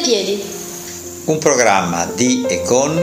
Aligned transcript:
piedi. 0.00 0.42
Un 1.26 1.38
programma 1.38 2.06
di 2.14 2.44
e 2.48 2.62
con 2.66 2.98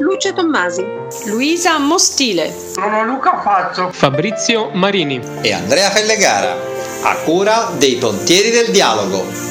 Luce 0.00 0.32
Tommasi, 0.32 0.84
Luisa 1.26 1.78
Mostile, 1.78 2.52
Sono 2.72 3.04
Luca 3.04 3.40
Fazzo, 3.42 3.90
Fabrizio 3.92 4.70
Marini 4.72 5.20
e 5.42 5.52
Andrea 5.52 5.90
Fellegara, 5.90 6.56
a 7.02 7.16
cura 7.24 7.70
dei 7.78 7.96
Pontieri 7.96 8.50
del 8.50 8.70
Dialogo. 8.70 9.48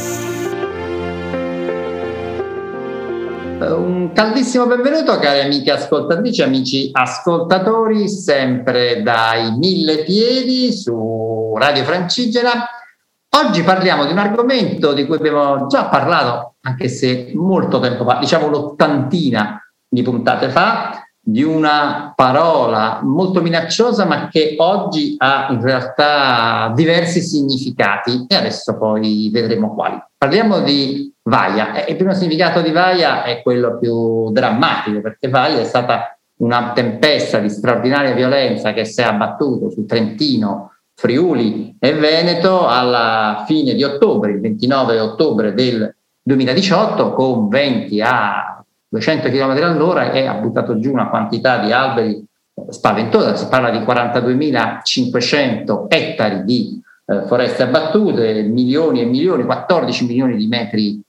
Un 3.59 4.11
caldissimo 4.13 4.65
benvenuto 4.65 5.19
cari 5.19 5.41
amiche 5.41 5.71
ascoltatrici, 5.71 6.41
amici 6.41 6.89
ascoltatori, 6.93 8.07
sempre 8.09 9.03
dai 9.03 9.51
mille 9.57 10.03
piedi 10.03 10.73
su 10.73 11.53
Radio 11.57 11.83
Francigena. 11.83 12.67
Oggi 13.37 13.61
parliamo 13.61 14.05
di 14.05 14.11
un 14.11 14.17
argomento 14.17 14.93
di 14.93 15.05
cui 15.05 15.17
abbiamo 15.17 15.67
già 15.67 15.85
parlato, 15.85 16.55
anche 16.61 16.87
se 16.89 17.31
molto 17.35 17.79
tempo 17.79 18.03
fa, 18.03 18.17
diciamo 18.17 18.47
l'ottantina 18.47 19.61
di 19.87 20.01
puntate 20.01 20.49
fa, 20.49 21.03
di 21.21 21.43
una 21.43 22.11
parola 22.15 23.01
molto 23.03 23.41
minacciosa 23.41 24.05
ma 24.05 24.29
che 24.29 24.55
oggi 24.57 25.15
ha 25.19 25.47
in 25.51 25.61
realtà 25.61 26.71
diversi 26.73 27.21
significati 27.21 28.25
e 28.27 28.35
adesso 28.35 28.77
poi 28.77 29.29
vedremo 29.31 29.75
quali. 29.75 30.01
Parliamo 30.17 30.61
di 30.61 31.13
Vaia 31.21 31.85
il 31.85 31.95
primo 31.95 32.13
significato 32.15 32.61
di 32.61 32.71
Vaia 32.71 33.23
è 33.23 33.43
quello 33.43 33.77
più 33.77 34.31
drammatico 34.31 35.01
perché 35.01 35.29
Vaia 35.29 35.59
è 35.59 35.65
stata 35.65 36.17
una 36.37 36.71
tempesta 36.73 37.37
di 37.37 37.49
straordinaria 37.49 38.13
violenza 38.13 38.73
che 38.73 38.85
si 38.85 39.01
è 39.01 39.03
abbattuto 39.03 39.69
sul 39.69 39.85
Trentino, 39.85 40.71
Friuli 40.99 41.75
e 41.79 41.93
Veneto 41.93 42.67
alla 42.67 43.45
fine 43.47 43.73
di 43.73 43.85
ottobre, 43.85 44.31
il 44.31 44.41
29 44.41 44.99
ottobre 44.99 45.53
del 45.53 45.95
2018 46.21 47.13
con 47.13 47.47
venti 47.47 48.01
a 48.01 48.61
200 48.89 49.29
km 49.29 49.63
all'ora 49.63 50.11
e 50.11 50.25
ha 50.25 50.33
buttato 50.33 50.77
giù 50.77 50.91
una 50.91 51.07
quantità 51.07 51.59
di 51.59 51.71
alberi 51.71 52.21
spaventosa, 52.67 53.37
si 53.37 53.47
parla 53.47 53.69
di 53.69 53.77
42.500 53.77 55.85
ettari 55.87 56.43
di 56.43 56.81
eh, 57.05 57.21
foreste 57.27 57.63
abbattute, 57.63 58.41
milioni 58.41 58.99
e 58.99 59.05
milioni, 59.05 59.45
14 59.45 60.05
milioni 60.05 60.35
di 60.35 60.47
metri 60.47 61.01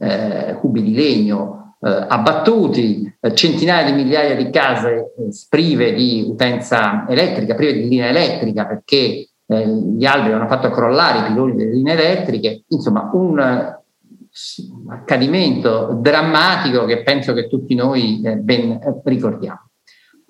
eh, 0.00 0.56
cubi 0.58 0.82
di 0.82 0.94
legno 0.94 1.67
eh, 1.80 2.06
abbattuti, 2.08 3.16
eh, 3.20 3.34
centinaia 3.34 3.84
di 3.84 3.92
migliaia 3.92 4.34
di 4.34 4.50
case 4.50 5.14
eh, 5.16 5.28
prive 5.48 5.94
di 5.94 6.24
utenza 6.28 7.06
elettrica, 7.08 7.54
prive 7.54 7.74
di 7.74 7.88
linea 7.88 8.08
elettrica 8.08 8.66
perché 8.66 9.28
eh, 9.46 9.66
gli 9.66 10.04
alberi 10.04 10.32
hanno 10.32 10.48
fatto 10.48 10.70
crollare 10.70 11.20
i 11.20 11.32
piloni 11.32 11.54
delle 11.54 11.72
linee 11.72 11.94
elettriche, 11.94 12.64
insomma 12.68 13.10
un 13.12 13.76
accadimento 14.90 15.98
drammatico 16.00 16.84
che 16.84 17.02
penso 17.02 17.32
che 17.32 17.48
tutti 17.48 17.74
noi 17.74 18.20
eh, 18.24 18.36
ben 18.36 18.78
ricordiamo. 19.04 19.70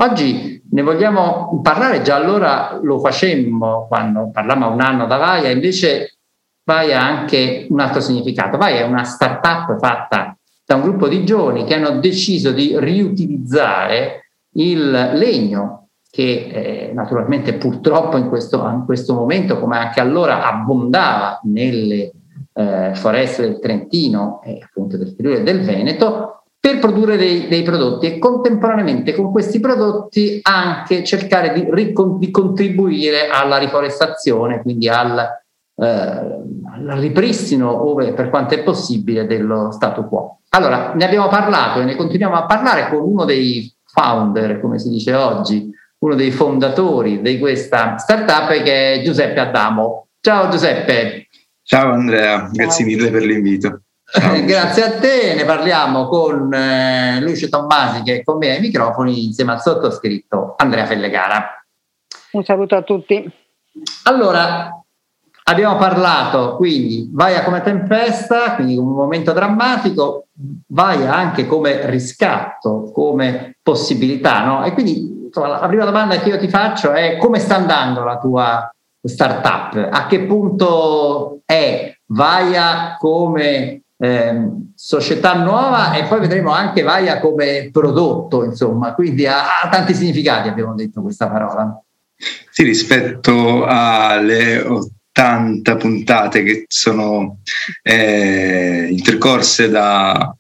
Oggi 0.01 0.63
ne 0.71 0.83
vogliamo 0.83 1.61
parlare, 1.61 2.03
già 2.03 2.15
allora 2.15 2.79
lo 2.81 3.01
facemmo 3.01 3.87
quando 3.89 4.31
parlammo 4.31 4.67
a 4.67 4.69
un 4.69 4.81
anno 4.81 5.07
da 5.07 5.17
Vaia, 5.17 5.51
invece 5.51 6.19
Vaia 6.63 7.01
ha 7.01 7.07
anche 7.07 7.67
un 7.69 7.81
altro 7.81 8.01
significato. 8.01 8.59
Vaia 8.59 8.83
è 8.83 8.87
una 8.87 9.03
start-up 9.03 9.77
fatta 9.81 10.38
da 10.69 10.75
un 10.75 10.83
gruppo 10.83 11.09
di 11.09 11.25
giovani 11.25 11.65
che 11.65 11.73
hanno 11.73 11.99
deciso 11.99 12.53
di 12.53 12.79
riutilizzare 12.79 14.33
il 14.57 14.91
legno 14.91 15.89
che 16.11 16.89
eh, 16.89 16.93
naturalmente 16.93 17.55
purtroppo 17.55 18.19
in 18.19 18.29
questo, 18.29 18.63
in 18.69 18.83
questo 18.85 19.15
momento, 19.15 19.59
come 19.59 19.79
anche 19.79 20.01
allora, 20.01 20.47
abbondava 20.47 21.41
nelle 21.45 22.13
eh, 22.53 22.91
foreste 22.93 23.43
del 23.43 23.61
Trentino 23.61 24.43
e 24.45 24.61
appunto 24.63 24.99
del 24.99 25.15
Friuli 25.17 25.37
e 25.37 25.43
del 25.43 25.65
Veneto 25.65 26.43
per 26.61 26.81
produrre 26.81 27.17
dei, 27.17 27.49
dei, 27.49 27.63
prodotti 27.63 28.05
e 28.05 28.19
contemporaneamente 28.19 29.15
con 29.15 29.31
questi 29.31 29.61
prodotti 29.61 30.41
anche 30.43 31.03
cercare 31.03 31.55
di, 31.55 31.93
di 32.19 32.31
contribuire 32.31 33.29
alla 33.29 33.57
riforestazione, 33.57 34.61
quindi 34.61 34.87
al, 34.87 35.19
eh, 35.77 36.43
ripristino, 36.95 37.89
ove, 37.89 38.13
per 38.13 38.31
quanto 38.31 38.55
è 38.55 38.63
possibile, 38.63 39.27
dello 39.27 39.71
stato 39.71 40.07
quo. 40.07 40.41
Allora, 40.51 40.93
ne 40.95 41.05
abbiamo 41.05 41.29
parlato 41.29 41.81
e 41.81 41.85
ne 41.85 41.97
continuiamo 41.97 42.35
a 42.35 42.47
parlare 42.47 42.89
con 42.89 43.03
uno 43.03 43.25
dei 43.25 43.73
founder, 43.85 44.61
come 44.61 44.79
si 44.79 44.89
dice 44.89 45.15
oggi, 45.15 45.71
uno 45.99 46.15
dei 46.15 46.31
fondatori 46.31 47.21
di 47.21 47.39
questa 47.39 47.99
startup 47.99 48.49
che 48.63 48.95
è 48.95 49.03
Giuseppe 49.03 49.41
Adamo. 49.41 50.09
Ciao 50.21 50.49
Giuseppe. 50.49 51.29
Ciao 51.63 51.93
Andrea, 51.93 52.49
grazie 52.53 52.85
mille 52.85 53.11
per 53.11 53.23
l'invito. 53.23 53.83
Ciao. 54.11 54.43
Grazie 54.43 54.85
a 54.85 54.99
te, 54.99 55.35
ne 55.35 55.45
parliamo 55.45 56.07
con 56.09 56.51
eh, 56.55 57.21
Lucio 57.21 57.49
Tommasi 57.51 58.03
che 58.03 58.21
è 58.21 58.25
con 58.25 58.39
me 58.39 58.53
ai 58.53 58.61
microfoni 58.61 59.27
insieme 59.27 59.53
al 59.53 59.61
sottoscritto 59.61 60.55
Andrea 60.57 60.87
Fellegara. 60.87 61.63
Un 62.33 62.45
saluto 62.45 62.75
a 62.75 62.83
tutti. 62.83 63.31
Allora, 64.05 64.78
abbiamo 65.49 65.77
parlato 65.77 66.57
quindi 66.57 67.09
Vaia 67.11 67.43
come 67.43 67.63
tempesta, 67.63 68.55
quindi 68.55 68.77
un 68.77 68.93
momento 68.93 69.33
drammatico, 69.33 70.29
Vaia 70.69 71.15
anche 71.15 71.47
come 71.47 71.89
riscatto, 71.91 72.91
come 72.93 73.57
possibilità, 73.63 74.45
no? 74.45 74.65
E 74.65 74.73
quindi 74.73 75.27
insomma, 75.27 75.49
la 75.61 75.67
prima 75.67 75.85
domanda 75.85 76.19
che 76.19 76.29
io 76.29 76.39
ti 76.39 76.49
faccio 76.49 76.93
è 76.93 77.17
come 77.17 77.39
sta 77.39 77.57
andando 77.57 78.05
la 78.05 78.19
tua 78.19 78.71
startup? 79.03 79.89
A 79.91 80.07
che 80.07 80.21
punto 80.21 81.41
è 81.45 81.97
Vaia 82.07 82.97
come 82.99 83.83
eh, 83.97 84.51
società 84.75 85.35
nuova 85.35 85.95
e 85.95 86.05
poi 86.05 86.21
vedremo 86.21 86.51
anche 86.53 86.83
Vaia 86.83 87.19
come 87.21 87.71
prodotto, 87.73 88.45
insomma, 88.45 88.95
quindi 88.95 89.27
ha, 89.27 89.61
ha 89.63 89.69
tanti 89.69 89.95
significati, 89.95 90.49
abbiamo 90.49 90.75
detto 90.75 91.01
questa 91.01 91.29
parola. 91.29 91.83
Sì, 92.51 92.65
rispetto 92.65 93.65
alle 93.65 94.65
80 95.19 95.77
puntate 95.77 96.45
che 96.45 96.65
sono 96.69 97.41
eh, 97.83 98.87
intercorse 98.89 99.69
da, 99.69 100.33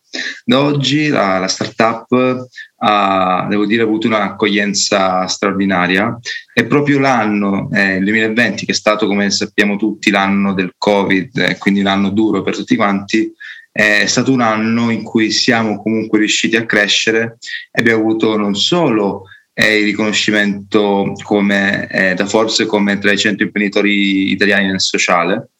da 0.44 0.60
oggi, 0.60 1.08
la, 1.08 1.38
la 1.38 1.48
startup 1.48 2.46
ha, 2.76 3.46
devo 3.50 3.66
dire, 3.66 3.82
avuto 3.82 4.06
un'accoglienza 4.06 5.26
straordinaria. 5.26 6.16
È 6.52 6.64
proprio 6.64 7.00
l'anno, 7.00 7.68
eh, 7.72 7.96
il 7.96 8.04
2020, 8.04 8.66
che 8.66 8.72
è 8.72 8.74
stato, 8.74 9.08
come 9.08 9.30
sappiamo 9.30 9.74
tutti, 9.76 10.10
l'anno 10.10 10.54
del 10.54 10.72
Covid, 10.78 11.36
eh, 11.36 11.58
quindi 11.58 11.82
l'anno 11.82 12.10
duro 12.10 12.42
per 12.42 12.54
tutti 12.54 12.76
quanti, 12.76 13.32
è 13.72 14.06
stato 14.06 14.32
un 14.32 14.40
anno 14.40 14.90
in 14.90 15.02
cui 15.02 15.30
siamo 15.30 15.82
comunque 15.82 16.18
riusciti 16.18 16.56
a 16.56 16.66
crescere 16.66 17.38
e 17.70 17.80
abbiamo 17.80 18.00
avuto 18.00 18.36
non 18.36 18.54
solo 18.54 19.24
il 19.66 19.84
riconoscimento 19.84 21.12
come, 21.22 21.88
eh, 21.88 22.14
da 22.14 22.26
Forze 22.26 22.66
come 22.66 22.98
tra 22.98 23.10
i 23.10 23.18
100 23.18 23.42
imprenditori 23.42 24.30
italiani 24.30 24.66
nel 24.66 24.80
sociale, 24.80 25.50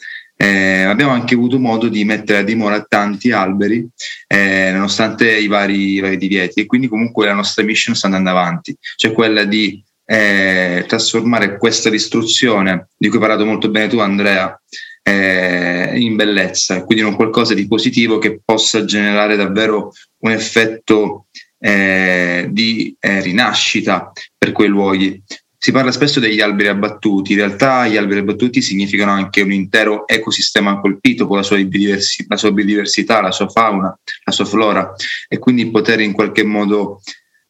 eh, 0.41 0.83
abbiamo 0.83 1.11
anche 1.11 1.35
avuto 1.35 1.59
modo 1.59 1.89
di 1.89 2.05
mettere 2.05 2.39
a 2.39 2.43
dimora 2.43 2.81
tanti 2.83 3.33
alberi 3.33 3.85
eh, 4.29 4.71
nonostante 4.73 5.37
i 5.37 5.49
vari, 5.49 5.95
i 5.95 6.01
vari, 6.01 6.17
divieti 6.17 6.61
e 6.61 6.67
quindi 6.67 6.87
comunque 6.87 7.27
la 7.27 7.35
nostra 7.35 7.65
mission 7.65 7.97
sta 7.97 8.07
andando 8.07 8.31
avanti, 8.31 8.77
cioè 8.95 9.13
quella 9.13 9.43
di 9.43 9.83
eh, 10.05 10.85
trasformare 10.87 11.59
questa 11.59 11.91
distruzione 11.91 12.87
di 12.97 13.09
cui 13.09 13.17
hai 13.17 13.27
parlato 13.27 13.45
molto 13.45 13.69
bene 13.69 13.89
tu 13.89 13.99
Andrea 13.99 14.57
eh, 15.03 15.95
in 15.97 16.15
bellezza, 16.15 16.85
quindi 16.85 17.03
in 17.03 17.11
un 17.11 17.17
qualcosa 17.17 17.53
di 17.55 17.67
positivo 17.67 18.19
che 18.19 18.41
possa 18.45 18.85
generare 18.85 19.35
davvero 19.35 19.91
un 20.19 20.31
effetto 20.31 21.27
eh, 21.59 22.47
di 22.51 22.97
eh, 22.99 23.21
rinascita 23.21 24.13
per 24.37 24.53
quei 24.53 24.69
luoghi. 24.69 25.23
Si 25.61 25.73
parla 25.73 25.91
spesso 25.91 26.21
degli 26.21 26.41
alberi 26.41 26.69
abbattuti, 26.69 27.33
in 27.33 27.39
realtà 27.39 27.89
gli 27.89 27.97
alberi 27.97 28.21
abbattuti 28.21 28.63
significano 28.63 29.11
anche 29.11 29.41
un 29.41 29.53
intero 29.53 30.07
ecosistema 30.07 30.79
colpito 30.79 31.27
con 31.27 31.37
la 31.37 31.43
sua, 31.43 31.59
la 31.59 32.37
sua 32.37 32.53
biodiversità, 32.53 33.21
la 33.21 33.33
sua 33.33 33.49
fauna, 33.49 33.99
la 34.25 34.33
sua 34.33 34.45
flora 34.45 34.95
e 35.27 35.39
quindi 35.39 35.69
poter 35.69 35.99
in 35.99 36.13
qualche 36.13 36.45
modo 36.45 37.01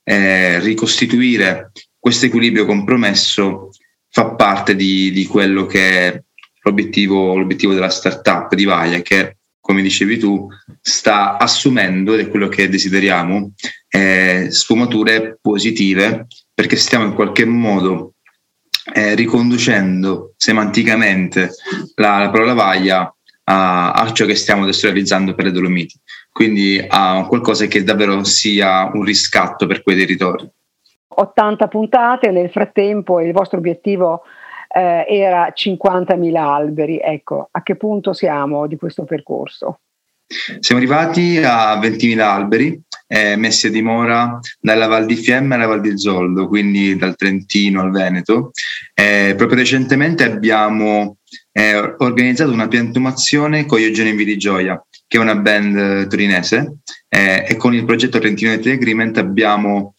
eh, 0.04 0.58
ricostituire 0.60 1.70
questo 1.98 2.26
equilibrio 2.26 2.64
compromesso 2.64 3.70
fa 4.08 4.30
parte 4.30 4.74
di, 4.74 5.10
di 5.12 5.26
quello 5.26 5.66
che 5.66 6.08
è 6.08 6.22
l'obiettivo, 6.62 7.36
l'obiettivo 7.36 7.74
della 7.74 7.90
startup 7.90 8.54
di 8.54 8.64
Vaia 8.64 9.02
che 9.02 9.37
come 9.68 9.82
dicevi 9.82 10.16
tu, 10.16 10.48
sta 10.80 11.36
assumendo, 11.36 12.14
ed 12.14 12.20
è 12.20 12.28
quello 12.30 12.48
che 12.48 12.70
desideriamo, 12.70 13.52
eh, 13.90 14.46
sfumature 14.48 15.38
positive 15.42 16.26
perché 16.54 16.76
stiamo 16.76 17.04
in 17.04 17.12
qualche 17.12 17.44
modo 17.44 18.14
eh, 18.94 19.14
riconducendo 19.14 20.32
semanticamente 20.38 21.50
la, 21.96 22.20
la 22.20 22.30
parola 22.30 22.54
vaglia 22.54 23.14
a, 23.44 23.92
a, 23.92 24.10
ciò 24.14 24.24
che 24.24 24.36
stiamo 24.36 24.62
adesso 24.62 24.90
per 24.90 25.44
le 25.44 25.52
Dolomiti, 25.52 26.00
quindi 26.32 26.82
a 26.88 27.26
qualcosa 27.28 27.66
che 27.66 27.84
davvero 27.84 28.24
sia 28.24 28.90
un 28.90 29.04
riscatto 29.04 29.66
per 29.66 29.82
quei 29.82 29.98
territori. 29.98 30.48
80 31.08 31.68
puntate, 31.68 32.30
nel 32.30 32.48
frattempo 32.48 33.20
il 33.20 33.32
vostro 33.32 33.58
obiettivo 33.58 34.22
eh, 34.78 35.06
era 35.08 35.52
50.000 35.54 36.36
alberi, 36.36 36.98
ecco, 36.98 37.48
a 37.50 37.62
che 37.62 37.76
punto 37.76 38.12
siamo 38.12 38.66
di 38.66 38.76
questo 38.76 39.04
percorso? 39.04 39.80
Siamo 40.60 40.80
arrivati 40.80 41.38
a 41.42 41.78
20.000 41.80 42.20
alberi 42.20 42.80
eh, 43.06 43.36
messi 43.36 43.68
a 43.68 43.70
dimora 43.70 44.38
dalla 44.60 44.86
Val 44.86 45.06
di 45.06 45.16
Fiemme 45.16 45.54
alla 45.54 45.66
Val 45.66 45.80
di 45.80 45.98
Zoldo, 45.98 46.46
quindi 46.46 46.96
dal 46.96 47.16
Trentino 47.16 47.80
al 47.80 47.90
Veneto. 47.90 48.50
Eh, 48.92 49.34
proprio 49.36 49.58
recentemente 49.58 50.24
abbiamo 50.24 51.16
eh, 51.50 51.94
organizzato 51.98 52.52
una 52.52 52.68
piantumazione 52.68 53.64
con 53.64 53.78
gli 53.78 53.84
Eugenio 53.84 54.14
di 54.14 54.36
Gioia, 54.36 54.80
che 55.06 55.16
è 55.16 55.20
una 55.20 55.36
band 55.36 56.06
torinese, 56.08 56.80
eh, 57.08 57.46
e 57.48 57.56
con 57.56 57.74
il 57.74 57.86
progetto 57.86 58.18
Trentino 58.18 58.52
Unity 58.52 58.72
Agreement 58.72 59.16
abbiamo 59.16 59.94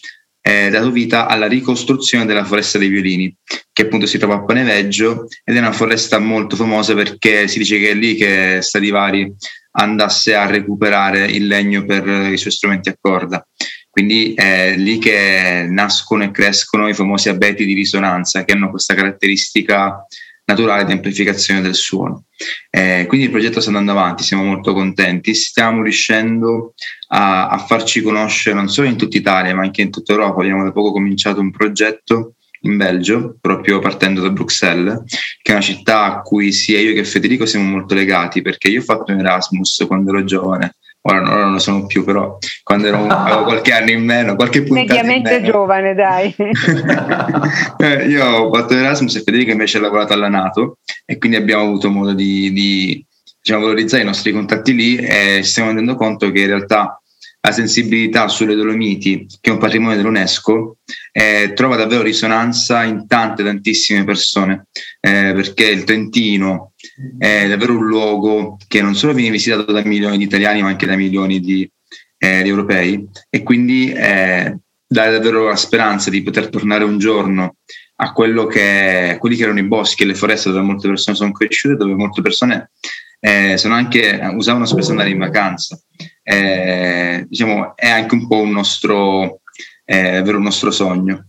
eh, 0.50 0.70
dato 0.72 0.90
vita 0.90 1.28
alla 1.28 1.48
ricostruzione 1.48 2.26
della 2.26 2.44
foresta 2.44 2.80
dei 2.80 2.88
violini, 2.88 3.34
che 3.72 3.84
appunto 3.84 4.08
si 4.08 4.18
trova 4.18 4.36
a 4.36 4.44
Paneveggio 4.44 5.28
ed 5.44 5.56
è 5.56 5.60
una 5.60 5.72
foresta 5.72 6.18
molto 6.18 6.56
famosa 6.56 6.96
perché 6.96 7.48
si 7.48 7.60
dice 7.60 7.78
che 7.78 7.92
è 7.92 7.94
lì 7.94 8.16
che 8.16 8.58
Stradivari 8.62 9.32
andasse 9.74 10.34
a 10.34 10.48
recuperare 10.48 11.26
il 11.26 11.46
legno 11.46 11.86
per 11.86 12.32
i 12.32 12.38
suoi 12.38 12.52
strumenti 12.52 12.90
a 12.90 12.98
corda. 13.00 13.46
Quindi 13.92 14.34
è 14.34 14.76
lì 14.76 14.98
che 14.98 15.68
nascono 15.70 16.24
e 16.24 16.32
crescono 16.32 16.88
i 16.88 16.96
famosi 16.96 17.30
abeti 17.30 17.66
di 17.66 17.74
risonanza 17.74 18.44
che 18.44 18.54
hanno 18.54 18.72
questa 18.72 18.96
caratteristica 18.96 20.04
naturale 20.50 20.84
di 20.84 20.92
amplificazione 20.92 21.62
del 21.62 21.76
suono. 21.76 22.26
Eh, 22.70 23.06
quindi 23.08 23.28
il 23.28 23.32
progetto 23.32 23.60
sta 23.60 23.70
andando 23.70 23.92
avanti, 23.92 24.24
siamo 24.24 24.44
molto 24.44 24.74
contenti, 24.74 25.34
stiamo 25.36 25.84
riuscendo 25.84 26.74
a, 27.10 27.50
a, 27.50 27.58
farci 27.60 28.02
conoscere 28.02 28.56
non 28.56 28.70
solo 28.70 28.88
in 28.88 28.98
tutta 28.98 29.18
Italia 29.18 29.54
ma 29.54 29.62
anche 29.62 29.82
in 29.82 29.92
tutta 29.92 30.14
Europa. 30.14 30.42
Abbiamo 30.42 30.64
da 30.64 30.72
poco 30.72 30.92
cominciato 30.92 31.40
un 31.40 31.52
progetto 31.52 32.34
in 32.62 32.76
Belgio, 32.78 33.38
proprio 33.40 33.80
partendo 33.80 34.22
da 34.22 34.32
Bruxelles, 34.32 35.04
che 35.42 35.52
è 35.52 35.56
una 35.56 35.62
città 35.62 36.04
a 36.06 36.22
cui 36.22 36.52
sia 36.52 36.80
io 36.80 36.94
che 36.94 37.06
Federico 37.06 37.46
siamo 37.46 37.70
molto 37.70 37.94
legati 37.94 38.42
perché 38.42 38.70
io 38.70 38.82
ho 38.82 38.84
fatto 38.84 39.12
un 39.12 39.20
Erasmus 39.20 39.86
quando 39.88 40.10
ero 40.10 40.24
giovane. 40.24 40.76
Ora 41.10 41.22
non, 41.22 41.34
ora 41.34 41.44
non 41.46 41.54
lo 41.54 41.60
sono 41.60 41.86
più, 41.88 42.04
però 42.04 42.38
quando 42.62 42.88
ero, 42.88 43.06
avevo 43.10 43.44
qualche 43.44 43.72
anno 43.74 43.90
in 43.90 44.04
meno, 44.04 44.36
qualche 44.36 44.62
puntata 44.62 44.94
Mediamente 44.94 45.42
giovane, 45.44 45.94
dai. 45.96 46.36
Eh, 47.82 48.08
io 48.08 48.26
ho 48.26 48.54
fatto 48.54 48.76
Erasmus 48.76 49.16
e 49.16 49.22
Federico 49.22 49.52
invece 49.52 49.78
ha 49.78 49.82
lavorato 49.82 50.14
alla 50.14 50.28
Nato 50.28 50.80
e 51.06 51.18
quindi 51.18 51.38
abbiamo 51.38 51.64
avuto 51.64 51.90
modo 51.90 52.14
di, 52.14 52.52
di 52.52 53.06
diciamo, 53.42 53.64
valorizzare 53.64 54.04
i 54.04 54.06
nostri 54.06 54.34
contatti 54.34 54.74
lì 54.74 54.98
e 54.98 55.38
ci 55.38 55.50
stiamo 55.50 55.70
rendendo 55.70 55.96
conto 55.96 56.30
che 56.32 56.42
in 56.42 56.48
realtà 56.48 57.02
la 57.42 57.52
sensibilità 57.52 58.28
sulle 58.28 58.56
Dolomiti, 58.56 59.26
che 59.40 59.50
è 59.50 59.54
un 59.54 59.60
patrimonio 59.60 59.96
dell'UNESCO, 59.96 60.78
eh, 61.12 61.54
trova 61.56 61.78
davvero 61.78 62.04
risonanza 62.04 62.84
in 62.84 63.08
tante, 63.08 63.44
tantissime 63.44 64.04
persone, 64.04 64.68
eh, 65.00 65.32
perché 65.34 65.70
il 65.70 65.86
Trentino 65.86 66.74
è 67.18 67.48
davvero 67.48 67.78
un 67.78 67.86
luogo 67.86 68.58
che 68.68 68.82
non 68.82 68.96
solo 68.96 69.14
viene 69.14 69.32
visitato 69.32 69.72
da 69.72 69.84
milioni 69.84 70.18
di 70.18 70.26
italiani, 70.26 70.62
ma 70.62 70.68
anche 70.68 70.86
da 70.86 70.98
milioni 70.98 71.40
di, 71.40 71.70
eh, 72.18 72.44
di 72.44 72.50
europei, 72.50 73.08
e 73.30 73.44
quindi 73.44 73.92
eh, 73.92 74.58
dà 74.86 75.10
davvero 75.10 75.48
la 75.48 75.56
speranza 75.56 76.10
di 76.10 76.22
poter 76.22 76.50
tornare 76.50 76.84
un 76.84 76.98
giorno 76.98 77.56
a 78.02 78.12
quello 78.12 78.48
che, 78.48 79.18
quelli 79.20 79.36
che 79.36 79.44
erano 79.44 79.60
i 79.60 79.68
boschi 79.68 80.04
e 80.04 80.06
le 80.06 80.16
foreste 80.16 80.50
dove 80.50 80.62
molte 80.62 80.88
persone 80.88 81.16
sono 81.16 81.32
cresciute, 81.32 81.76
dove 81.76 81.94
molte 81.94 82.22
persone 82.22 82.72
eh, 83.20 83.60
anche, 83.66 84.20
usavano 84.34 84.66
spesso 84.66 84.92
andare 84.92 85.10
in 85.10 85.18
vacanza. 85.18 85.80
Eh, 86.32 87.26
diciamo, 87.28 87.76
è 87.76 87.90
anche 87.90 88.14
un 88.14 88.28
po' 88.28 88.42
un 88.42 88.52
nostro, 88.52 89.40
eh, 89.84 90.20
un 90.20 90.44
nostro 90.44 90.70
sogno. 90.70 91.26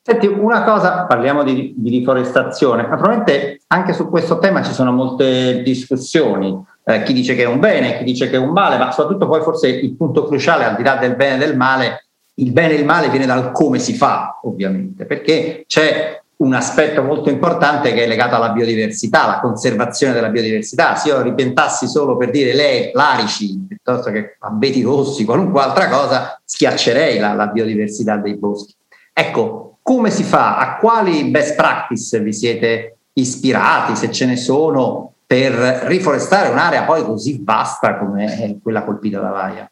Senti, 0.00 0.26
una 0.26 0.62
cosa, 0.62 1.04
parliamo 1.04 1.42
di, 1.42 1.74
di, 1.76 1.90
riforestazione, 1.90 2.86
naturalmente 2.86 3.60
anche 3.66 3.92
su 3.92 4.08
questo 4.08 4.38
tema 4.38 4.62
ci 4.62 4.72
sono 4.72 4.92
molte 4.92 5.62
discussioni, 5.62 6.58
eh, 6.84 7.02
chi 7.02 7.12
dice 7.12 7.34
che 7.34 7.42
è 7.42 7.46
un 7.46 7.58
bene, 7.58 7.98
chi 7.98 8.04
dice 8.04 8.30
che 8.30 8.36
è 8.36 8.38
un 8.38 8.52
male, 8.52 8.78
ma 8.78 8.92
soprattutto 8.92 9.26
poi 9.26 9.42
forse 9.42 9.68
il 9.68 9.94
punto 9.94 10.24
cruciale, 10.24 10.64
al 10.64 10.76
di 10.76 10.82
là 10.82 10.96
del 10.96 11.14
bene 11.14 11.34
e 11.34 11.46
del 11.46 11.56
male, 11.56 12.06
il 12.34 12.52
bene 12.52 12.74
e 12.74 12.78
il 12.78 12.86
male 12.86 13.10
viene 13.10 13.26
dal 13.26 13.52
come 13.52 13.78
si 13.78 13.92
fa, 13.92 14.40
ovviamente, 14.44 15.04
perché 15.04 15.64
c'è 15.66 16.22
un 16.38 16.52
aspetto 16.52 17.02
molto 17.02 17.30
importante 17.30 17.92
che 17.94 18.04
è 18.04 18.06
legato 18.06 18.34
alla 18.34 18.50
biodiversità, 18.50 19.24
alla 19.24 19.40
conservazione 19.40 20.12
della 20.12 20.28
biodiversità. 20.28 20.94
Se 20.96 21.08
io 21.08 21.22
ripentassi 21.22 21.86
solo 21.86 22.16
per 22.16 22.30
dire 22.30 22.54
le 22.54 22.90
larici 22.92 23.64
piuttosto 23.66 24.10
che 24.10 24.36
abeti 24.40 24.82
rossi, 24.82 25.24
qualunque 25.24 25.62
altra 25.62 25.88
cosa, 25.88 26.38
schiaccerei 26.44 27.18
la, 27.18 27.32
la 27.32 27.46
biodiversità 27.46 28.16
dei 28.16 28.36
boschi. 28.36 28.74
Ecco, 29.12 29.78
come 29.82 30.10
si 30.10 30.24
fa? 30.24 30.58
A 30.58 30.76
quali 30.76 31.24
best 31.30 31.54
practice 31.54 32.20
vi 32.20 32.32
siete 32.32 32.98
ispirati, 33.14 33.96
se 33.96 34.10
ce 34.10 34.26
ne 34.26 34.36
sono, 34.36 35.14
per 35.26 35.52
riforestare 35.52 36.50
un'area 36.50 36.84
poi 36.84 37.04
così 37.04 37.40
vasta 37.42 37.96
come 37.96 38.58
quella 38.62 38.84
colpita 38.84 39.20
da 39.20 39.30
Vaia? 39.30 39.70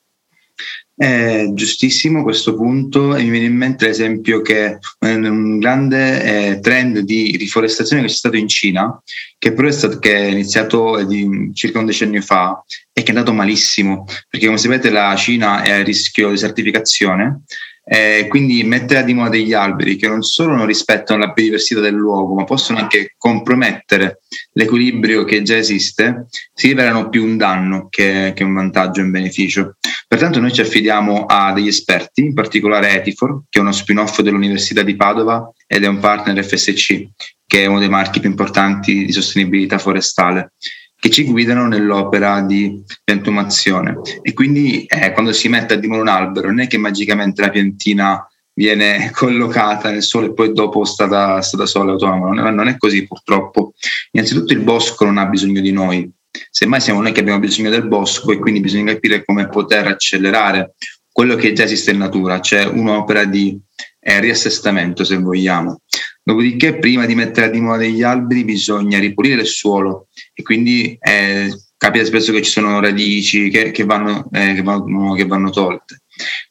È 0.96 1.46
giustissimo 1.52 2.22
questo 2.22 2.54
punto. 2.54 3.16
E 3.16 3.22
mi 3.22 3.30
viene 3.30 3.46
in 3.46 3.56
mente 3.56 3.86
l'esempio 3.86 4.40
che 4.40 4.78
un 5.00 5.58
grande 5.58 6.22
eh, 6.22 6.60
trend 6.60 7.00
di 7.00 7.36
riforestazione 7.36 8.02
che 8.02 8.08
c'è 8.08 8.14
stato 8.14 8.36
in 8.36 8.48
Cina, 8.48 9.02
che 9.38 9.52
però 9.52 9.68
è, 9.68 9.72
stato, 9.72 9.98
che 9.98 10.14
è 10.14 10.26
iniziato 10.26 11.02
di, 11.04 11.50
circa 11.52 11.78
un 11.78 11.86
decennio 11.86 12.20
fa 12.20 12.62
e 12.92 13.02
che 13.02 13.12
è 13.12 13.14
andato 13.14 13.32
malissimo, 13.32 14.04
perché 14.28 14.46
come 14.46 14.58
sapete 14.58 14.90
la 14.90 15.14
Cina 15.16 15.62
è 15.62 15.72
a 15.72 15.82
rischio 15.82 16.26
di 16.26 16.34
desertificazione 16.34 17.42
eh, 17.86 18.26
quindi 18.28 18.64
mettere 18.64 19.00
a 19.00 19.02
dimora 19.02 19.28
degli 19.28 19.52
alberi 19.52 19.96
che 19.96 20.08
non 20.08 20.22
solo 20.22 20.54
non 20.54 20.66
rispettano 20.66 21.20
la 21.20 21.32
biodiversità 21.32 21.80
del 21.80 21.94
luogo, 21.94 22.34
ma 22.34 22.44
possono 22.44 22.78
anche 22.78 23.14
compromettere 23.18 24.20
l'equilibrio 24.52 25.24
che 25.24 25.42
già 25.42 25.56
esiste, 25.56 26.26
si 26.52 26.68
rivelano 26.68 27.10
più 27.10 27.24
un 27.24 27.36
danno 27.36 27.88
che, 27.90 28.32
che 28.34 28.42
un 28.42 28.54
vantaggio 28.54 29.00
e 29.00 29.04
un 29.04 29.10
beneficio. 29.10 29.76
Pertanto 30.08 30.40
noi 30.40 30.52
ci 30.52 30.62
affidiamo 30.62 31.26
a 31.26 31.52
degli 31.52 31.68
esperti, 31.68 32.22
in 32.22 32.34
particolare 32.34 32.90
Etifor, 32.90 33.42
che 33.50 33.58
è 33.58 33.62
uno 33.62 33.72
spin-off 33.72 34.20
dell'Università 34.20 34.82
di 34.82 34.96
Padova 34.96 35.50
ed 35.66 35.84
è 35.84 35.86
un 35.86 35.98
partner 35.98 36.42
FSC, 36.42 37.08
che 37.46 37.62
è 37.62 37.66
uno 37.66 37.80
dei 37.80 37.88
marchi 37.90 38.20
più 38.20 38.30
importanti 38.30 39.04
di 39.04 39.12
sostenibilità 39.12 39.78
forestale 39.78 40.52
che 40.96 41.10
ci 41.10 41.24
guidano 41.24 41.66
nell'opera 41.66 42.40
di 42.40 42.82
piantumazione. 43.02 44.00
E 44.22 44.32
quindi 44.32 44.84
eh, 44.84 45.12
quando 45.12 45.32
si 45.32 45.48
mette 45.48 45.74
a 45.74 45.76
dimora 45.76 46.00
un 46.00 46.08
albero 46.08 46.48
non 46.48 46.60
è 46.60 46.66
che 46.66 46.78
magicamente 46.78 47.42
la 47.42 47.50
piantina 47.50 48.26
viene 48.54 49.10
collocata 49.14 49.90
nel 49.90 50.02
sole 50.02 50.26
e 50.26 50.32
poi 50.32 50.52
dopo 50.52 50.84
sta 50.84 51.06
da, 51.06 51.42
sta 51.42 51.56
da 51.56 51.66
sole 51.66 51.92
autonoma. 51.92 52.28
Non 52.28 52.46
è, 52.46 52.50
non 52.50 52.68
è 52.68 52.76
così 52.76 53.06
purtroppo. 53.06 53.74
Innanzitutto 54.12 54.52
il 54.52 54.60
bosco 54.60 55.04
non 55.04 55.18
ha 55.18 55.26
bisogno 55.26 55.60
di 55.60 55.72
noi, 55.72 56.10
semmai 56.50 56.80
siamo 56.80 57.00
noi 57.00 57.12
che 57.12 57.20
abbiamo 57.20 57.38
bisogno 57.38 57.70
del 57.70 57.86
bosco 57.86 58.32
e 58.32 58.38
quindi 58.38 58.60
bisogna 58.60 58.92
capire 58.92 59.24
come 59.24 59.48
poter 59.48 59.86
accelerare 59.86 60.74
quello 61.10 61.36
che 61.36 61.52
già 61.52 61.62
esiste 61.62 61.92
in 61.92 61.98
natura, 61.98 62.40
cioè 62.40 62.64
un'opera 62.64 63.24
di 63.24 63.56
eh, 64.00 64.20
riassestamento 64.20 65.04
se 65.04 65.16
vogliamo. 65.16 65.80
Dopodiché, 66.26 66.78
prima 66.78 67.04
di 67.04 67.14
mettere 67.14 67.46
a 67.46 67.50
dimora 67.50 67.76
degli 67.76 68.02
alberi, 68.02 68.44
bisogna 68.44 68.98
ripulire 68.98 69.42
il 69.42 69.46
suolo 69.46 70.08
e 70.32 70.42
quindi 70.42 70.96
eh, 70.98 71.54
capita 71.76 72.02
spesso 72.06 72.32
che 72.32 72.40
ci 72.40 72.50
sono 72.50 72.80
radici 72.80 73.50
che, 73.50 73.70
che, 73.72 73.84
vanno, 73.84 74.26
eh, 74.32 74.54
che, 74.54 74.62
vanno, 74.62 75.12
che 75.12 75.26
vanno 75.26 75.50
tolte. 75.50 76.00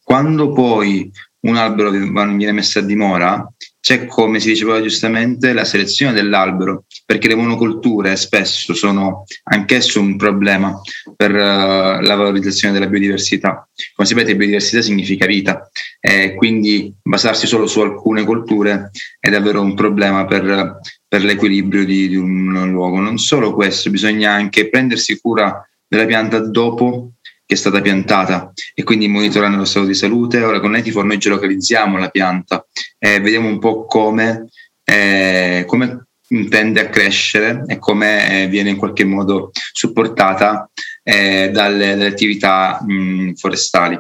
Quando 0.04 0.52
poi 0.52 1.10
un 1.40 1.56
albero 1.56 1.90
viene 1.90 2.52
messo 2.52 2.78
a 2.78 2.84
dimora, 2.84 3.52
c'è, 3.84 4.06
come 4.06 4.40
si 4.40 4.48
diceva 4.48 4.82
giustamente, 4.82 5.52
la 5.52 5.66
selezione 5.66 6.14
dell'albero, 6.14 6.86
perché 7.06 7.28
le 7.28 7.36
monocolture 7.36 8.16
spesso 8.16 8.74
sono 8.74 9.26
anch'esso 9.44 10.00
un 10.00 10.16
problema 10.16 10.80
per 11.18 11.32
uh, 11.32 12.00
la 12.00 12.16
valorizzazione 12.16 12.74
della 12.74 12.88
biodiversità. 12.88 13.68
Come 13.94 14.08
sapete, 14.08 14.38
biodiversità 14.38 14.82
significa 14.82 15.26
vita, 15.26 15.70
e 16.00 16.34
quindi 16.36 16.96
basarsi 17.04 17.46
solo 17.46 17.68
su 17.68 17.82
alcune 17.82 18.24
colture 18.24 18.90
è 19.20 19.30
davvero 19.30 19.60
un 19.60 19.74
problema 19.74 20.24
per, 20.24 20.80
per 21.06 21.22
l'equilibrio 21.26 21.84
di, 21.84 22.08
di 22.08 22.16
un 22.16 22.70
luogo. 22.72 23.02
Non 23.02 23.18
solo 23.18 23.54
questo, 23.54 23.90
bisogna 23.90 24.32
anche 24.32 24.70
prendersi 24.70 25.20
cura 25.20 25.62
della 25.86 26.06
pianta 26.06 26.40
dopo 26.40 27.13
che 27.54 27.56
è 27.56 27.56
stata 27.56 27.82
piantata 27.82 28.52
e 28.74 28.84
quindi 28.84 29.08
monitorando 29.08 29.58
lo 29.58 29.66
stato 29.66 29.86
di 29.86 29.94
salute. 29.94 30.42
Ora 30.42 30.60
con 30.60 30.72
Netifor 30.72 31.06
noi 31.06 31.18
geolocalizziamo 31.18 31.98
la 31.98 32.10
pianta 32.10 32.66
e 32.98 33.20
vediamo 33.20 33.48
un 33.48 33.60
po' 33.60 33.86
come, 33.86 34.50
eh, 34.84 35.64
come 35.68 36.08
tende 36.50 36.82
a 36.82 36.90
crescere 36.90 37.64
e 37.68 37.78
come 37.78 38.44
eh, 38.44 38.48
viene 38.48 38.72
in 38.72 38.78
qualche 38.78 39.04
modo 39.04 39.52
supportata 39.72 40.70
eh, 41.04 41.52
dalle, 41.54 41.96
dalle, 41.96 42.08
attività 42.08 42.80
mh, 42.84 43.34
forestali. 43.34 44.00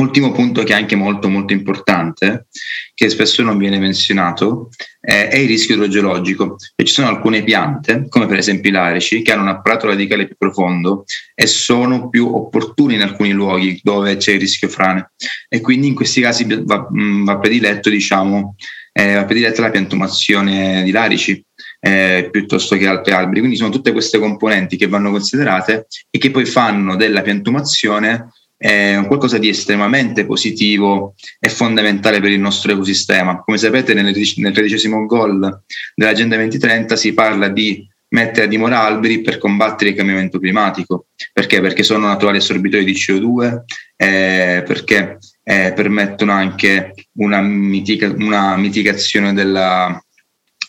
Ultimo 0.00 0.32
punto 0.32 0.64
che 0.64 0.72
è 0.72 0.76
anche 0.76 0.96
molto 0.96 1.28
molto 1.28 1.52
importante, 1.52 2.46
che 2.94 3.08
spesso 3.08 3.42
non 3.42 3.56
viene 3.56 3.78
menzionato, 3.78 4.70
eh, 5.00 5.28
è 5.28 5.36
il 5.36 5.46
rischio 5.46 5.76
idrogeologico. 5.76 6.56
E 6.74 6.84
ci 6.84 6.92
sono 6.92 7.06
alcune 7.06 7.44
piante, 7.44 8.06
come 8.08 8.26
per 8.26 8.38
esempio 8.38 8.70
i 8.70 8.72
larici, 8.72 9.22
che 9.22 9.32
hanno 9.32 9.42
un 9.42 9.48
apparato 9.48 9.86
radicale 9.86 10.26
più 10.26 10.34
profondo 10.36 11.04
e 11.32 11.46
sono 11.46 12.08
più 12.08 12.34
opportuni 12.34 12.94
in 12.94 13.02
alcuni 13.02 13.30
luoghi 13.30 13.78
dove 13.84 14.16
c'è 14.16 14.32
il 14.32 14.40
rischio 14.40 14.68
frane. 14.68 15.12
E 15.48 15.60
quindi 15.60 15.86
in 15.86 15.94
questi 15.94 16.20
casi 16.20 16.44
va, 16.48 16.88
va 16.90 17.38
prediletto, 17.38 17.88
diciamo, 17.88 18.56
eh, 18.92 19.14
va 19.14 19.24
prediletta 19.24 19.62
la 19.62 19.70
piantumazione 19.70 20.82
di 20.82 20.90
larici 20.90 21.44
eh, 21.80 22.28
piuttosto 22.32 22.76
che 22.76 22.86
altri 22.86 23.12
alberi. 23.12 23.40
Quindi 23.40 23.56
sono 23.56 23.70
tutte 23.70 23.92
queste 23.92 24.18
componenti 24.18 24.76
che 24.76 24.88
vanno 24.88 25.10
considerate 25.10 25.86
e 26.10 26.18
che 26.18 26.30
poi 26.30 26.46
fanno 26.46 26.96
della 26.96 27.22
piantumazione 27.22 28.30
eh, 28.56 29.02
qualcosa 29.06 29.38
di 29.38 29.48
estremamente 29.48 30.24
positivo 30.24 31.14
e 31.38 31.48
fondamentale 31.48 32.20
per 32.20 32.30
il 32.30 32.40
nostro 32.40 32.72
ecosistema. 32.72 33.40
Come 33.40 33.58
sapete 33.58 33.94
nel, 33.94 34.14
tredicesimo 34.14 35.04
goal 35.06 35.62
dell'Agenda 35.94 36.36
2030 36.36 36.96
si 36.96 37.12
parla 37.12 37.48
di 37.48 37.86
mettere 38.14 38.46
a 38.46 38.48
dimora 38.48 38.80
alberi 38.80 39.20
per 39.20 39.38
combattere 39.38 39.90
il 39.90 39.96
cambiamento 39.96 40.38
climatico. 40.38 41.06
Perché? 41.32 41.60
Perché 41.60 41.82
sono 41.82 42.06
naturali 42.06 42.38
assorbitori 42.38 42.84
di 42.84 42.92
CO2, 42.92 43.62
eh, 43.96 44.62
perché 44.64 45.18
eh, 45.42 45.72
permettono 45.74 46.32
anche 46.32 46.94
una, 47.14 47.40
mitica- 47.42 48.14
una 48.16 48.56
mitigazione 48.56 49.34
della, 49.34 50.00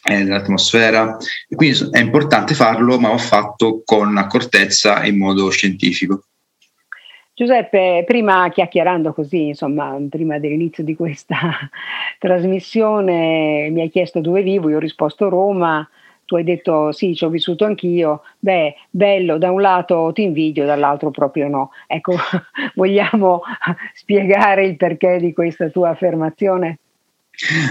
eh, 0.04 0.24
dell'atmosfera. 0.24 1.18
E 1.48 1.56
quindi 1.56 1.88
è 1.92 2.00
importante 2.00 2.56
farlo, 2.56 3.00
ma 3.00 3.10
va 3.10 3.18
fatto 3.18 3.84
con 3.86 4.18
accortezza 4.18 5.01
e 5.01 5.10
in 5.10 5.18
modo 5.18 5.50
scientifico. 5.50 6.25
Giuseppe, 7.38 8.06
prima 8.08 8.48
chiacchierando 8.48 9.12
così, 9.12 9.48
insomma, 9.48 9.98
prima 10.10 10.39
dell'inizio 10.39 10.86
di 10.86 10.96
questa 10.96 11.38
trasmissione, 12.18 13.68
mi 13.72 13.82
hai 13.82 13.89
chiesto 13.89 14.22
dove 14.22 14.42
vivo, 14.42 14.70
io 14.70 14.77
ho 14.77 14.80
risposto 14.80 15.27
Roma, 15.27 15.86
tu 16.24 16.38
hai 16.38 16.46
detto 16.46 16.94
sì, 16.94 17.13
ci 17.13 17.25
ho 17.25 17.30
vissuto 17.30 17.65
anch'io, 17.65 18.22
beh, 18.39 18.75
bello, 18.89 19.38
da 19.38 19.51
un 19.51 19.60
lato 19.60 20.12
ti 20.13 20.24
invidio, 20.24 20.65
dall'altro 20.65 21.12
proprio 21.12 21.50
no. 21.50 21.72
Ecco, 21.88 22.15
vogliamo 22.75 23.42
spiegare 23.94 24.65
il 24.65 24.77
perché 24.77 25.18
di 25.18 25.34
questa 25.34 25.68
tua 25.68 25.89
affermazione? 25.89 26.80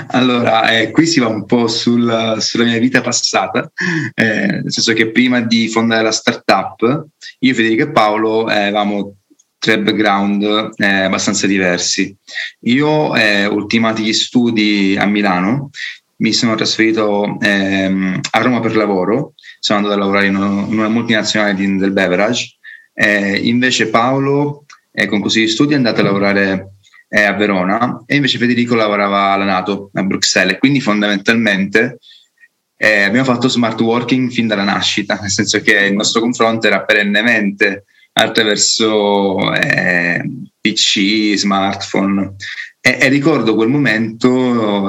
Allora, 0.08 0.68
eh, 0.72 0.90
qui 0.90 1.06
si 1.06 1.20
va 1.20 1.28
un 1.28 1.46
po' 1.46 1.68
sul, 1.68 2.36
sulla 2.38 2.64
mia 2.64 2.78
vita 2.78 3.00
passata, 3.00 3.72
eh, 4.14 4.46
nel 4.46 4.70
senso 4.70 4.92
che 4.92 5.10
prima 5.10 5.40
di 5.40 5.68
fondare 5.68 6.02
la 6.02 6.12
startup, 6.12 7.06
io, 7.38 7.54
Federico 7.54 7.84
e 7.84 7.90
Paolo 7.90 8.50
eh, 8.50 8.70
tre 9.64 9.80
background 9.80 10.74
eh, 10.76 10.86
abbastanza 10.86 11.46
diversi. 11.46 12.14
Io 12.64 13.16
eh, 13.16 13.46
ultimati 13.46 14.02
gli 14.02 14.12
studi 14.12 14.94
a 14.98 15.06
Milano 15.06 15.70
mi 16.16 16.34
sono 16.34 16.54
trasferito 16.54 17.38
ehm, 17.40 18.20
a 18.30 18.42
Roma 18.42 18.60
per 18.60 18.76
lavoro, 18.76 19.32
sono 19.58 19.78
andato 19.78 19.96
a 19.96 19.98
lavorare 19.98 20.26
in, 20.26 20.34
in 20.34 20.78
una 20.78 20.88
multinazionale 20.88 21.54
di, 21.54 21.78
del 21.78 21.92
beverage, 21.92 22.56
eh, 22.92 23.38
invece 23.38 23.88
Paolo 23.88 24.66
eh, 24.92 25.06
con 25.06 25.22
di 25.22 25.48
studi 25.48 25.72
è 25.72 25.76
andato 25.76 26.00
a 26.00 26.04
lavorare 26.04 26.74
eh, 27.08 27.22
a 27.22 27.32
Verona 27.32 28.02
e 28.04 28.16
invece 28.16 28.36
Federico 28.36 28.74
lavorava 28.74 29.32
alla 29.32 29.44
Nato 29.44 29.90
a 29.94 30.02
Bruxelles, 30.02 30.58
quindi 30.58 30.80
fondamentalmente 30.80 31.98
eh, 32.76 33.02
abbiamo 33.02 33.24
fatto 33.24 33.48
smart 33.48 33.80
working 33.80 34.30
fin 34.30 34.46
dalla 34.46 34.64
nascita, 34.64 35.18
nel 35.18 35.30
senso 35.30 35.62
che 35.62 35.86
il 35.86 35.94
nostro 35.94 36.20
confronto 36.20 36.66
era 36.66 36.82
perennemente 36.82 37.86
attraverso 38.14 39.52
eh, 39.54 40.22
PC, 40.60 41.34
smartphone 41.36 42.36
e, 42.86 42.98
e, 43.00 43.08
ricordo 43.08 43.54
quel 43.54 43.70
momento, 43.70 44.28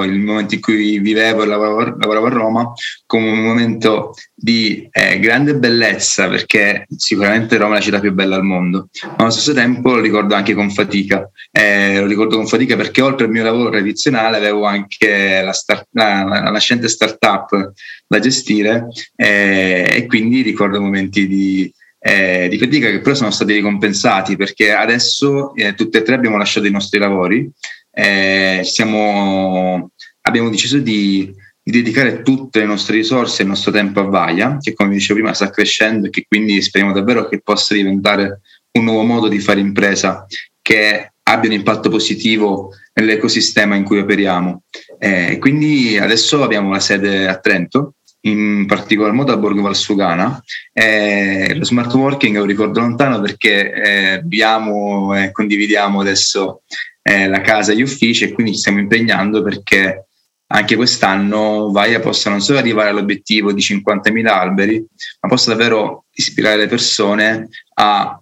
il 0.02 0.18
momento 0.18 0.52
in 0.52 0.60
cui 0.60 0.98
vivevo 0.98 1.42
e 1.42 1.46
lavoravo, 1.46 1.96
lavoravo 1.96 2.26
a 2.26 2.28
Roma, 2.28 2.72
come 3.06 3.30
un 3.30 3.38
momento 3.38 4.12
di 4.34 4.86
eh, 4.92 5.18
grande 5.18 5.56
bellezza, 5.56 6.28
perché 6.28 6.84
sicuramente 6.94 7.56
Roma 7.56 7.76
è 7.76 7.78
la 7.78 7.84
città 7.84 7.98
più 7.98 8.12
bella 8.12 8.36
al 8.36 8.44
mondo, 8.44 8.90
ma 9.02 9.14
allo 9.16 9.30
stesso 9.30 9.54
tempo 9.54 9.94
lo 9.94 10.02
ricordo 10.02 10.34
anche 10.34 10.52
con 10.52 10.70
fatica. 10.70 11.26
Eh, 11.50 11.98
lo 11.98 12.06
ricordo 12.06 12.36
con 12.36 12.46
fatica 12.46 12.76
perché 12.76 13.00
oltre 13.00 13.24
al 13.24 13.32
mio 13.32 13.44
lavoro 13.44 13.70
tradizionale 13.70 14.36
avevo 14.36 14.66
anche 14.66 15.40
la, 15.42 15.54
start, 15.54 15.88
la, 15.92 16.22
la 16.24 16.50
nascente 16.50 16.88
startup 16.88 17.72
da 18.06 18.18
gestire 18.18 18.88
eh, 19.16 19.90
e 19.90 20.04
quindi 20.04 20.42
ricordo 20.42 20.82
momenti 20.82 21.26
di, 21.26 21.72
eh, 21.98 22.48
di 22.48 22.58
fatica 22.58 22.90
che 22.90 23.00
però 23.00 23.14
sono 23.14 23.30
stati 23.30 23.54
ricompensati 23.54 24.36
perché 24.36 24.72
adesso 24.72 25.54
eh, 25.54 25.74
tutte 25.74 25.98
e 25.98 26.02
tre 26.02 26.14
abbiamo 26.14 26.36
lasciato 26.36 26.66
i 26.66 26.70
nostri 26.70 26.98
lavori 26.98 27.50
eh, 27.98 28.60
siamo, 28.62 29.92
abbiamo 30.20 30.50
deciso 30.50 30.78
di, 30.78 31.32
di, 31.62 31.70
dedicare 31.70 32.20
tutte 32.20 32.58
le 32.58 32.66
nostre 32.66 32.96
risorse 32.96 33.40
e 33.40 33.44
il 33.44 33.50
nostro 33.50 33.72
tempo 33.72 34.00
a 34.00 34.04
Vaia, 34.04 34.58
che 34.60 34.74
come 34.74 34.92
dicevo 34.92 35.14
prima 35.20 35.32
sta 35.32 35.48
crescendo 35.48 36.06
e 36.06 36.10
che 36.10 36.26
quindi 36.28 36.60
speriamo 36.60 36.92
davvero 36.92 37.26
che 37.26 37.40
possa 37.40 37.72
diventare 37.72 38.40
un 38.72 38.84
nuovo 38.84 39.02
modo 39.02 39.28
di 39.28 39.40
fare 39.40 39.60
impresa 39.60 40.26
che 40.60 41.12
abbia 41.22 41.48
un 41.48 41.56
impatto 41.56 41.88
positivo 41.88 42.72
nell'ecosistema 42.92 43.76
in 43.76 43.84
cui 43.84 43.98
operiamo. 43.98 44.64
Eh, 44.98 45.38
quindi 45.38 45.96
adesso 45.96 46.42
abbiamo 46.42 46.70
la 46.70 46.80
sede 46.80 47.26
a 47.26 47.38
Trento, 47.38 47.94
in 48.26 48.66
particolar 48.66 49.12
modo 49.12 49.32
a 49.32 49.36
Borgo 49.36 49.62
Valsugana. 49.62 50.42
Eh, 50.72 51.54
lo 51.54 51.64
smart 51.64 51.92
working 51.94 52.36
è 52.36 52.40
un 52.40 52.46
ricordo 52.46 52.80
lontano 52.80 53.20
perché 53.20 53.72
eh, 53.72 54.08
abbiamo 54.14 55.16
e 55.16 55.30
condividiamo 55.32 56.00
adesso 56.00 56.62
eh, 57.02 57.28
la 57.28 57.40
casa 57.40 57.72
e 57.72 57.76
gli 57.76 57.82
uffici 57.82 58.24
e 58.24 58.32
quindi 58.32 58.52
ci 58.52 58.58
stiamo 58.58 58.80
impegnando 58.80 59.42
perché 59.42 60.06
anche 60.48 60.76
quest'anno 60.76 61.70
Vaia 61.70 62.00
possa 62.00 62.30
non 62.30 62.40
solo 62.40 62.58
arrivare 62.58 62.90
all'obiettivo 62.90 63.52
di 63.52 63.60
50.000 63.60 64.26
alberi, 64.26 64.84
ma 65.20 65.28
possa 65.28 65.50
davvero 65.50 66.04
ispirare 66.12 66.56
le 66.56 66.66
persone 66.68 67.48
a 67.74 68.20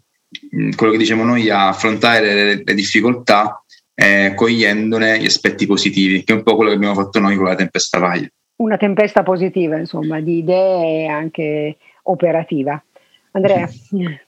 mm, 0.56 0.70
quello 0.72 0.92
che 0.92 0.98
diciamo 0.98 1.24
noi, 1.24 1.50
a 1.50 1.68
affrontare 1.68 2.34
le, 2.34 2.62
le 2.64 2.74
difficoltà 2.74 3.62
eh, 3.94 4.32
cogliendone 4.34 5.20
gli 5.20 5.26
aspetti 5.26 5.66
positivi, 5.66 6.24
che 6.24 6.32
è 6.32 6.36
un 6.36 6.42
po' 6.42 6.56
quello 6.56 6.70
che 6.70 6.76
abbiamo 6.76 6.94
fatto 6.94 7.20
noi 7.20 7.36
con 7.36 7.46
la 7.46 7.54
tempesta 7.54 7.98
Vaia. 7.98 8.28
Una 8.56 8.76
tempesta 8.76 9.22
positiva, 9.22 9.76
insomma, 9.76 10.20
di 10.20 10.38
idee 10.38 11.06
anche 11.08 11.76
operativa. 12.04 12.82
Andrea. 13.32 13.68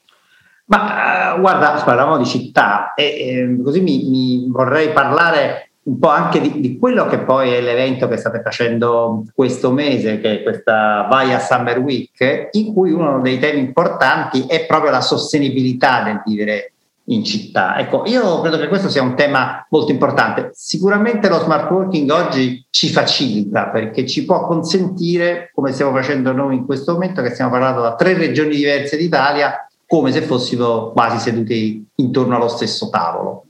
Ma 0.68 1.34
uh, 1.34 1.40
guarda, 1.40 1.80
parlavamo 1.84 2.18
di 2.18 2.24
città 2.24 2.94
e 2.94 3.04
eh, 3.04 3.62
così 3.62 3.80
mi, 3.80 4.08
mi, 4.08 4.46
vorrei 4.50 4.90
parlare 4.90 5.70
un 5.84 6.00
po' 6.00 6.08
anche 6.08 6.40
di, 6.40 6.60
di, 6.60 6.76
quello 6.76 7.06
che 7.06 7.20
poi 7.20 7.52
è 7.52 7.60
l'evento 7.60 8.08
che 8.08 8.16
state 8.16 8.42
facendo 8.42 9.22
questo 9.32 9.70
mese, 9.70 10.20
che 10.20 10.40
è 10.40 10.42
questa 10.42 11.06
Vaia 11.08 11.38
Summer 11.38 11.78
Week, 11.78 12.48
in 12.50 12.74
cui 12.74 12.90
uno 12.90 13.20
dei 13.20 13.38
temi 13.38 13.60
importanti 13.60 14.46
è 14.48 14.66
proprio 14.66 14.90
la 14.90 15.00
sostenibilità 15.00 16.02
del 16.02 16.22
vivere 16.26 16.72
in 17.06 17.24
città. 17.24 17.78
Ecco, 17.78 18.04
io 18.06 18.40
credo 18.40 18.58
che 18.58 18.68
questo 18.68 18.88
sia 18.88 19.02
un 19.02 19.14
tema 19.14 19.66
molto 19.70 19.92
importante. 19.92 20.50
Sicuramente 20.52 21.28
lo 21.28 21.40
smart 21.40 21.70
working 21.70 22.10
oggi 22.10 22.66
ci 22.70 22.88
facilita 22.88 23.68
perché 23.68 24.06
ci 24.06 24.24
può 24.24 24.46
consentire, 24.46 25.50
come 25.54 25.72
stiamo 25.72 25.92
facendo 25.92 26.32
noi 26.32 26.56
in 26.56 26.64
questo 26.64 26.92
momento, 26.92 27.22
che 27.22 27.30
stiamo 27.30 27.50
parlando 27.50 27.82
da 27.82 27.94
tre 27.94 28.14
regioni 28.14 28.56
diverse 28.56 28.96
d'Italia, 28.96 29.66
come 29.86 30.10
se 30.10 30.22
fossimo 30.22 30.90
quasi 30.90 31.18
seduti 31.18 31.86
intorno 31.96 32.36
allo 32.36 32.48
stesso 32.48 32.88
tavolo. 32.88 33.46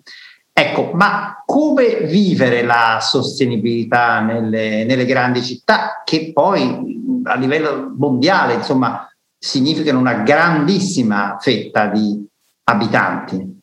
Ecco, 0.52 0.90
ma 0.94 1.42
come 1.44 2.00
vivere 2.02 2.62
la 2.62 2.98
sostenibilità 3.00 4.20
nelle, 4.20 4.84
nelle 4.84 5.04
grandi 5.04 5.42
città 5.42 6.02
che 6.04 6.32
poi 6.32 6.94
a 7.24 7.34
livello 7.34 7.92
mondiale, 7.96 8.54
insomma, 8.54 9.06
significano 9.38 9.98
una 9.98 10.22
grandissima 10.22 11.36
fetta 11.40 11.86
di 11.86 12.25
abitanti? 12.68 13.60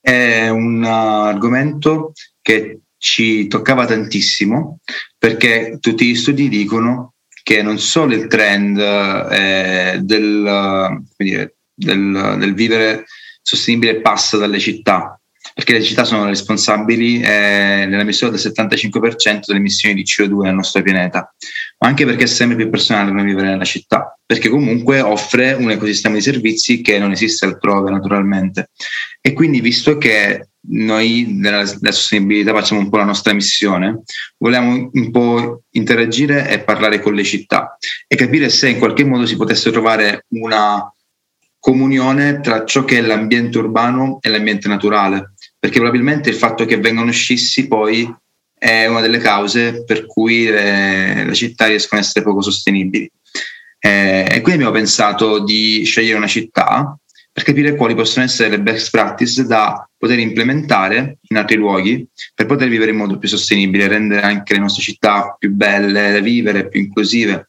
È 0.00 0.48
un 0.48 0.84
argomento 0.84 2.12
che 2.40 2.80
ci 2.98 3.48
toccava 3.48 3.84
tantissimo 3.84 4.78
perché 5.18 5.78
tutti 5.80 6.06
gli 6.06 6.14
studi 6.14 6.48
dicono 6.48 7.14
che 7.42 7.62
non 7.62 7.78
solo 7.78 8.14
il 8.14 8.28
trend 8.28 8.78
eh, 8.78 9.98
del, 10.00 11.02
dire, 11.16 11.56
del, 11.74 12.36
del, 12.38 12.54
vivere 12.54 13.04
sostenibile 13.42 14.00
passa 14.00 14.36
dalle 14.36 14.60
città, 14.60 15.20
perché 15.52 15.72
le 15.72 15.82
città 15.82 16.04
sono 16.04 16.26
responsabili 16.26 17.20
eh, 17.20 17.84
nella 17.88 18.04
misura 18.04 18.30
del 18.30 18.40
75% 18.40 19.40
delle 19.46 19.58
emissioni 19.58 19.94
di 19.94 20.04
CO2 20.04 20.42
nel 20.42 20.54
nostro 20.54 20.82
pianeta, 20.82 21.34
ma 21.78 21.88
anche 21.88 22.04
perché 22.04 22.28
sempre 22.28 22.56
più 22.56 22.70
personale 22.70 23.10
non 23.10 23.24
vivere 23.24 23.48
nella 23.48 23.64
città, 23.64 24.01
perché 24.32 24.48
comunque 24.48 25.02
offre 25.02 25.52
un 25.52 25.70
ecosistema 25.70 26.14
di 26.14 26.22
servizi 26.22 26.80
che 26.80 26.98
non 26.98 27.10
esiste 27.10 27.44
altrove 27.44 27.90
naturalmente. 27.90 28.70
E 29.20 29.34
quindi 29.34 29.60
visto 29.60 29.98
che 29.98 30.48
noi 30.68 31.26
nella, 31.28 31.66
sostenibilità 31.66 32.54
facciamo 32.54 32.80
un 32.80 32.88
po' 32.88 32.96
la 32.96 33.04
nostra 33.04 33.34
missione, 33.34 34.04
vogliamo 34.38 34.88
un 34.90 35.10
po' 35.10 35.64
interagire 35.72 36.48
e 36.48 36.60
parlare 36.60 37.00
con 37.00 37.12
le 37.12 37.24
città 37.24 37.76
e 38.06 38.16
capire 38.16 38.48
se 38.48 38.70
in 38.70 38.78
qualche 38.78 39.04
modo 39.04 39.26
si 39.26 39.36
potesse 39.36 39.70
trovare 39.70 40.24
una 40.28 40.90
comunione 41.58 42.40
tra 42.40 42.64
ciò 42.64 42.86
che 42.86 42.96
è 42.96 43.00
l'ambiente 43.02 43.58
urbano 43.58 44.16
e 44.22 44.30
l'ambiente 44.30 44.66
naturale, 44.66 45.34
perché 45.58 45.78
probabilmente 45.78 46.30
il 46.30 46.36
fatto 46.36 46.64
che 46.64 46.78
vengano 46.78 47.10
scissi 47.10 47.68
poi 47.68 48.10
è 48.58 48.86
una 48.86 49.02
delle 49.02 49.18
cause 49.18 49.84
per 49.84 50.06
cui 50.06 50.44
le, 50.44 51.26
le 51.26 51.34
città 51.34 51.66
riescono 51.66 52.00
ad 52.00 52.06
essere 52.06 52.24
poco 52.24 52.40
sostenibili. 52.40 53.10
Eh, 53.84 54.28
e 54.30 54.40
quindi 54.42 54.62
abbiamo 54.62 54.70
pensato 54.70 55.42
di 55.42 55.82
scegliere 55.84 56.16
una 56.16 56.28
città 56.28 56.96
per 57.32 57.42
capire 57.42 57.74
quali 57.74 57.96
possono 57.96 58.24
essere 58.24 58.50
le 58.50 58.60
best 58.60 58.90
practice 58.90 59.44
da 59.44 59.88
poter 59.96 60.20
implementare 60.20 61.18
in 61.28 61.36
altri 61.36 61.56
luoghi 61.56 62.06
per 62.32 62.46
poter 62.46 62.68
vivere 62.68 62.92
in 62.92 62.98
modo 62.98 63.18
più 63.18 63.28
sostenibile, 63.28 63.88
rendere 63.88 64.20
anche 64.20 64.52
le 64.52 64.60
nostre 64.60 64.82
città 64.82 65.34
più 65.36 65.50
belle 65.50 66.12
da 66.12 66.20
vivere, 66.20 66.68
più 66.68 66.80
inclusive. 66.80 67.48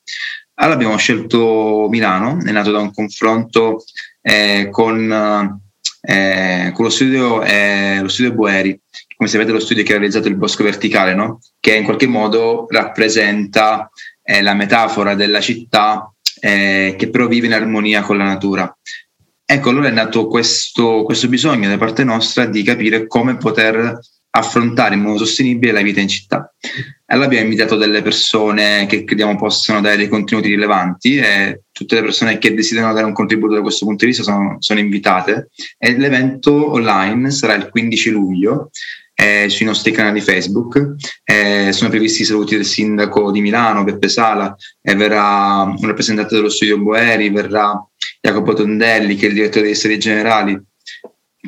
Allora 0.55 0.75
abbiamo 0.75 0.97
scelto 0.97 1.87
Milano, 1.89 2.39
è 2.43 2.51
nato 2.51 2.71
da 2.71 2.79
un 2.79 2.93
confronto 2.93 3.83
eh, 4.21 4.69
con, 4.71 5.59
eh, 6.01 6.71
con, 6.73 6.83
lo 6.83 6.89
studio, 6.89 7.43
eh, 7.43 7.99
lo 8.01 8.07
studio 8.07 8.33
Boeri, 8.33 8.79
come 9.15 9.29
sapete 9.29 9.51
lo 9.51 9.59
studio 9.59 9.83
che 9.83 9.93
ha 9.93 9.97
realizzato 9.97 10.29
il 10.29 10.37
bosco 10.37 10.63
verticale, 10.63 11.13
no? 11.13 11.41
che 11.59 11.75
in 11.75 11.83
qualche 11.83 12.07
modo 12.07 12.65
rappresenta 12.69 13.91
eh, 14.23 14.41
la 14.41 14.53
metafora 14.53 15.13
della 15.13 15.41
città 15.41 16.12
eh, 16.43 16.95
che 16.97 17.09
però 17.09 17.27
vive 17.27 17.47
in 17.47 17.53
armonia 17.53 18.01
con 18.01 18.17
la 18.17 18.25
natura. 18.25 18.77
Ecco, 19.45 19.69
allora 19.69 19.88
è 19.88 19.91
nato 19.91 20.27
questo, 20.27 21.03
questo 21.03 21.29
bisogno 21.29 21.69
da 21.69 21.77
parte 21.77 22.03
nostra 22.03 22.45
di 22.45 22.63
capire 22.63 23.07
come 23.07 23.38
poter 23.38 23.97
affrontare 24.35 24.95
in 24.95 25.01
modo 25.01 25.19
sostenibile 25.19 25.71
la 25.71 25.81
vita 25.81 26.01
in 26.01 26.09
città. 26.09 26.53
Allora 27.05 27.27
abbiamo 27.27 27.45
invitato 27.45 27.77
delle 27.77 28.01
persone 28.01 28.85
che 28.88 29.05
crediamo 29.05 29.38
possano 29.38 29.79
dare 29.79 29.95
dei 29.95 30.09
contenuti 30.09 30.50
rilevanti 30.50 31.15
e 31.17 31.62
tutte 31.71 31.95
le 31.95 32.01
persone 32.01 32.38
che 32.39 32.53
desiderano 32.53 32.93
dare 32.93 33.05
un 33.05 33.13
contributo 33.13 33.53
da 33.53 33.62
questo 33.62 33.85
punto 33.85 34.03
di 34.03 34.12
vista 34.12 34.23
sono, 34.23 34.57
sono 34.59 34.79
invitate 34.79 35.50
e 35.77 35.97
l'evento 35.97 36.71
online 36.71 37.31
sarà 37.31 37.53
il 37.53 37.69
15 37.69 38.09
luglio 38.09 38.69
eh, 39.13 39.48
sui 39.50 39.65
nostri 39.65 39.91
canali 39.91 40.22
Facebook. 40.22 40.96
Eh, 41.24 41.72
sono 41.72 41.89
previsti 41.89 42.22
i 42.22 42.25
saluti 42.25 42.55
del 42.55 42.65
sindaco 42.65 43.32
di 43.32 43.41
Milano, 43.41 43.84
Beppe 43.84 44.10
Sala, 44.10 44.55
e 44.82 44.96
verrà 44.96 45.62
un 45.63 45.86
rappresentante 45.88 46.36
dello 46.36 46.50
studio 46.50 46.79
Boeri, 46.79 47.29
verrà 47.29 47.74
Jacopo 48.22 48.53
Tondelli, 48.53 49.15
che 49.15 49.25
è 49.25 49.29
il 49.29 49.36
direttore 49.36 49.65
dei 49.65 49.75
serie 49.75 49.98
generali. 49.98 50.60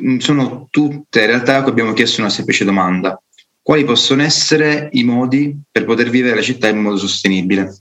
Mm, 0.02 0.18
sono 0.18 0.68
tutte 0.70 1.20
in 1.20 1.26
realtà 1.26 1.62
che 1.62 1.70
abbiamo 1.70 1.92
chiesto 1.92 2.20
una 2.20 2.30
semplice 2.30 2.64
domanda. 2.64 3.20
Quali 3.62 3.84
possono 3.84 4.22
essere 4.22 4.88
i 4.92 5.02
modi 5.02 5.58
per 5.70 5.84
poter 5.84 6.08
vivere 6.08 6.36
la 6.36 6.42
città 6.42 6.68
in 6.68 6.78
modo 6.78 6.96
sostenibile? 6.96 7.74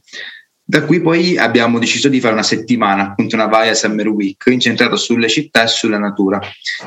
Da 0.67 0.83
qui 0.83 0.99
poi 0.99 1.37
abbiamo 1.37 1.77
deciso 1.77 2.09
di 2.09 2.19
fare 2.19 2.33
una 2.33 2.41
settimana, 2.41 3.11
appunto 3.11 3.35
una 3.35 3.45
Vaia 3.45 3.75
Summer 3.75 4.07
Week, 4.07 4.43
incentrata 4.47 4.95
sulle 4.95 5.29
città 5.29 5.65
e 5.65 5.67
sulla 5.67 5.99
natura. 5.99 6.41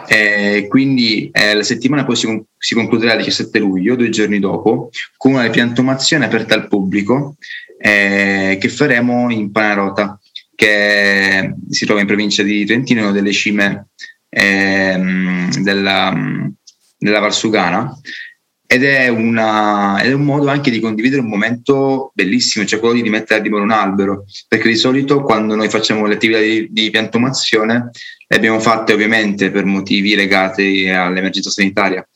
Eh, 0.09 0.67
quindi 0.69 1.31
eh, 1.33 1.55
la 1.55 1.63
settimana 1.63 2.05
poi 2.05 2.17
si, 2.17 2.43
si, 2.59 2.75
concluderà 2.75 3.13
il 3.13 3.19
17 3.19 3.57
luglio, 3.61 3.95
due 3.95 4.09
giorni 4.09 4.41
dopo, 4.41 4.91
con 5.17 5.35
una 5.35 5.49
piantumazione 5.49 6.25
aperta 6.25 6.55
al 6.55 6.67
pubblico 6.67 7.37
eh, 7.79 8.59
che 8.61 8.69
faremo 8.69 9.31
in 9.31 9.53
Panarota, 9.53 10.19
che 10.57 11.55
si 11.71 11.87
trova 11.87 12.01
in 12.01 12.09
provincia 12.09 12.43
di 12.43 12.65
Trentino, 12.65 13.03
una 13.03 13.13
delle 13.13 13.31
cime 13.31 13.91
ehm, 14.29 15.63
della, 15.63 16.13
della 16.99 17.21
Valsugana 17.21 17.97
ed 18.71 18.85
è, 18.85 19.09
una, 19.09 19.99
ed 20.03 20.11
è, 20.11 20.13
un 20.13 20.25
modo 20.25 20.49
anche 20.49 20.71
di 20.71 20.79
condividere 20.79 21.23
un 21.23 21.29
momento 21.29 22.13
bellissimo, 22.13 22.67
cioè 22.67 22.79
quello 22.79 22.97
di 22.97 23.01
rimettere 23.01 23.41
a 23.41 23.43
dimora 23.43 23.63
un 23.63 23.71
albero, 23.71 24.27
perché 24.47 24.69
di 24.69 24.77
solito 24.77 25.23
quando 25.23 25.55
noi 25.55 25.71
facciamo 25.71 26.05
le 26.05 26.17
attività 26.17 26.39
di, 26.39 26.69
di 26.71 26.91
piantumazione 26.91 27.91
le 28.27 28.37
abbiamo 28.37 28.61
fatte 28.61 28.93
ovviamente 28.93 29.51
per 29.51 29.65
motivi 29.65 30.15
legati 30.15 30.87
all'emergenza 30.87 31.49
sanitaria, 31.49 32.07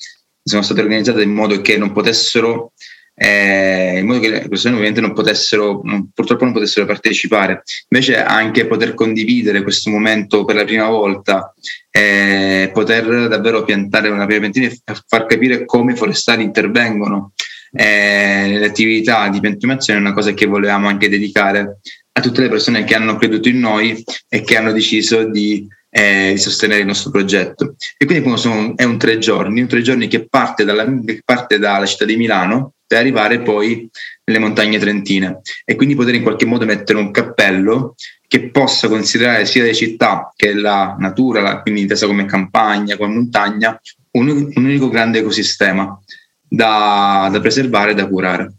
sono 0.42 0.60
state 0.60 0.82
organizzate 0.82 1.22
in 1.22 1.32
modo 1.32 1.58
che 1.62 1.78
non 1.78 1.90
potessero 1.90 2.72
eh, 3.14 3.98
in 3.98 4.06
modo 4.06 4.20
che 4.20 4.28
le 4.28 4.48
persone 4.48 4.74
ovviamente 4.74 5.00
non 5.00 5.12
potessero, 5.12 5.80
non, 5.84 6.10
purtroppo 6.12 6.44
non 6.44 6.52
potessero 6.52 6.86
partecipare. 6.86 7.62
Invece 7.88 8.22
anche 8.22 8.66
poter 8.66 8.94
condividere 8.94 9.62
questo 9.62 9.90
momento 9.90 10.44
per 10.44 10.56
la 10.56 10.64
prima 10.64 10.88
volta, 10.88 11.54
eh, 11.90 12.70
poter 12.72 13.28
davvero 13.28 13.64
piantare 13.64 14.08
una 14.08 14.26
piantina 14.26 14.66
e 14.66 14.80
far 15.06 15.26
capire 15.26 15.64
come 15.64 15.92
i 15.92 15.96
forestali 15.96 16.42
intervengono 16.42 17.32
eh, 17.74 18.48
nelle 18.48 18.66
attività 18.66 19.28
di 19.28 19.40
piantumazione 19.40 19.98
è 19.98 20.02
una 20.02 20.12
cosa 20.12 20.32
che 20.34 20.46
volevamo 20.46 20.88
anche 20.88 21.08
dedicare 21.08 21.78
a 22.12 22.20
tutte 22.20 22.42
le 22.42 22.50
persone 22.50 22.84
che 22.84 22.94
hanno 22.94 23.16
creduto 23.16 23.48
in 23.48 23.58
noi 23.58 24.04
e 24.28 24.42
che 24.42 24.56
hanno 24.58 24.72
deciso 24.72 25.24
di 25.24 25.66
eh, 25.88 26.34
sostenere 26.36 26.80
il 26.80 26.86
nostro 26.86 27.10
progetto. 27.10 27.76
E 27.96 28.04
quindi 28.04 28.36
sono, 28.36 28.76
è 28.76 28.84
un 28.84 28.98
tre 28.98 29.16
giorni, 29.18 29.62
un 29.62 29.68
tre 29.68 29.80
giorni 29.80 30.08
che 30.08 30.28
parte 30.28 30.64
dalla, 30.64 30.84
che 30.84 31.22
parte 31.24 31.58
dalla 31.58 31.86
città 31.86 32.04
di 32.04 32.16
Milano 32.16 32.74
per 32.92 33.00
arrivare 33.00 33.40
poi 33.40 33.88
nelle 34.24 34.38
montagne 34.38 34.78
trentine 34.78 35.40
e 35.64 35.76
quindi 35.76 35.94
poter 35.94 36.14
in 36.14 36.22
qualche 36.22 36.44
modo 36.44 36.66
mettere 36.66 36.98
un 36.98 37.10
cappello 37.10 37.94
che 38.28 38.50
possa 38.50 38.88
considerare 38.88 39.46
sia 39.46 39.62
le 39.62 39.72
città 39.72 40.30
che 40.36 40.52
la 40.52 40.94
natura, 40.98 41.62
quindi 41.62 41.80
intesa 41.80 42.06
come 42.06 42.26
campagna, 42.26 42.98
come 42.98 43.14
montagna, 43.14 43.80
un, 44.12 44.28
un 44.28 44.64
unico 44.64 44.90
grande 44.90 45.20
ecosistema 45.20 45.98
da, 46.46 47.30
da 47.32 47.40
preservare 47.40 47.92
e 47.92 47.94
da 47.94 48.06
curare. 48.06 48.52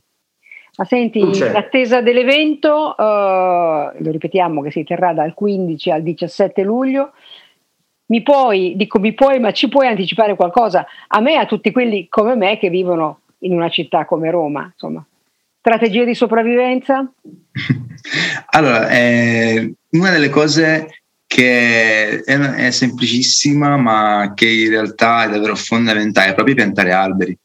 Ma 0.75 0.85
senti, 0.85 1.19
in 1.19 1.51
attesa 1.53 2.01
dell'evento, 2.01 2.95
uh, 2.97 4.03
lo 4.03 4.11
ripetiamo 4.11 4.63
che 4.63 4.71
si 4.71 4.83
terrà 4.83 5.13
dal 5.13 5.35
15 5.35 5.91
al 5.91 6.01
17 6.01 6.63
luglio, 6.63 7.11
mi 8.07 8.23
puoi, 8.23 8.73
dico 8.75 8.99
mi 8.99 9.13
puoi, 9.13 9.39
ma 9.39 9.51
ci 9.51 9.69
puoi 9.69 9.85
anticipare 9.85 10.35
qualcosa? 10.35 10.85
A 11.07 11.19
me 11.19 11.33
e 11.33 11.37
a 11.37 11.45
tutti 11.45 11.71
quelli 11.71 12.07
come 12.09 12.35
me 12.35 12.57
che 12.57 12.69
vivono 12.69 13.19
in 13.43 13.53
una 13.53 13.69
città 13.69 14.05
come 14.05 14.29
Roma, 14.29 14.69
insomma. 14.71 15.05
Strategie 15.59 16.05
di 16.05 16.13
sopravvivenza? 16.13 17.09
allora, 18.51 18.89
eh, 18.89 19.73
una 19.91 20.09
delle 20.09 20.29
cose 20.29 21.03
che 21.25 22.21
è, 22.21 22.37
è, 22.37 22.71
semplicissima, 22.71 23.77
ma 23.77 24.33
che 24.35 24.47
in 24.47 24.69
realtà 24.69 25.23
è 25.23 25.29
davvero 25.29 25.55
fondamentale, 25.55 26.31
è 26.31 26.33
proprio 26.35 26.55
piantare 26.55 26.91
alberi. 26.91 27.37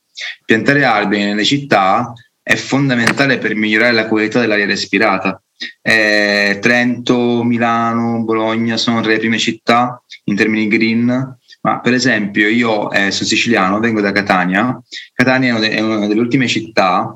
Piantare 0.45 0.85
alberi 0.85 1.23
nelle 1.23 1.45
città 1.45 2.13
è 2.43 2.57
fondamentale 2.57 3.39
per 3.39 3.55
migliorare 3.55 3.93
la 3.93 4.09
qualità 4.09 4.41
dell'aria 4.41 4.67
respirata. 4.67 5.41
Eh, 5.81 6.59
Trento, 6.61 7.43
Milano, 7.45 8.23
Bologna 8.25 8.77
sono 8.77 9.01
tra 9.01 9.11
le 9.11 9.19
prime 9.19 9.39
città 9.39 10.03
in 10.25 10.37
termini 10.37 10.69
green, 10.69 11.38
ma 11.68 11.81
per 11.81 11.92
esempio 11.92 12.48
io 12.48 12.90
eh, 12.90 13.11
sono 13.11 13.28
siciliano, 13.28 13.78
vengo 13.78 14.00
da 14.00 14.12
Catania. 14.12 14.81
Catania 15.12 15.59
è 15.59 15.81
una 15.81 16.07
delle 16.07 16.20
ultime 16.20 16.46
città 16.46 17.14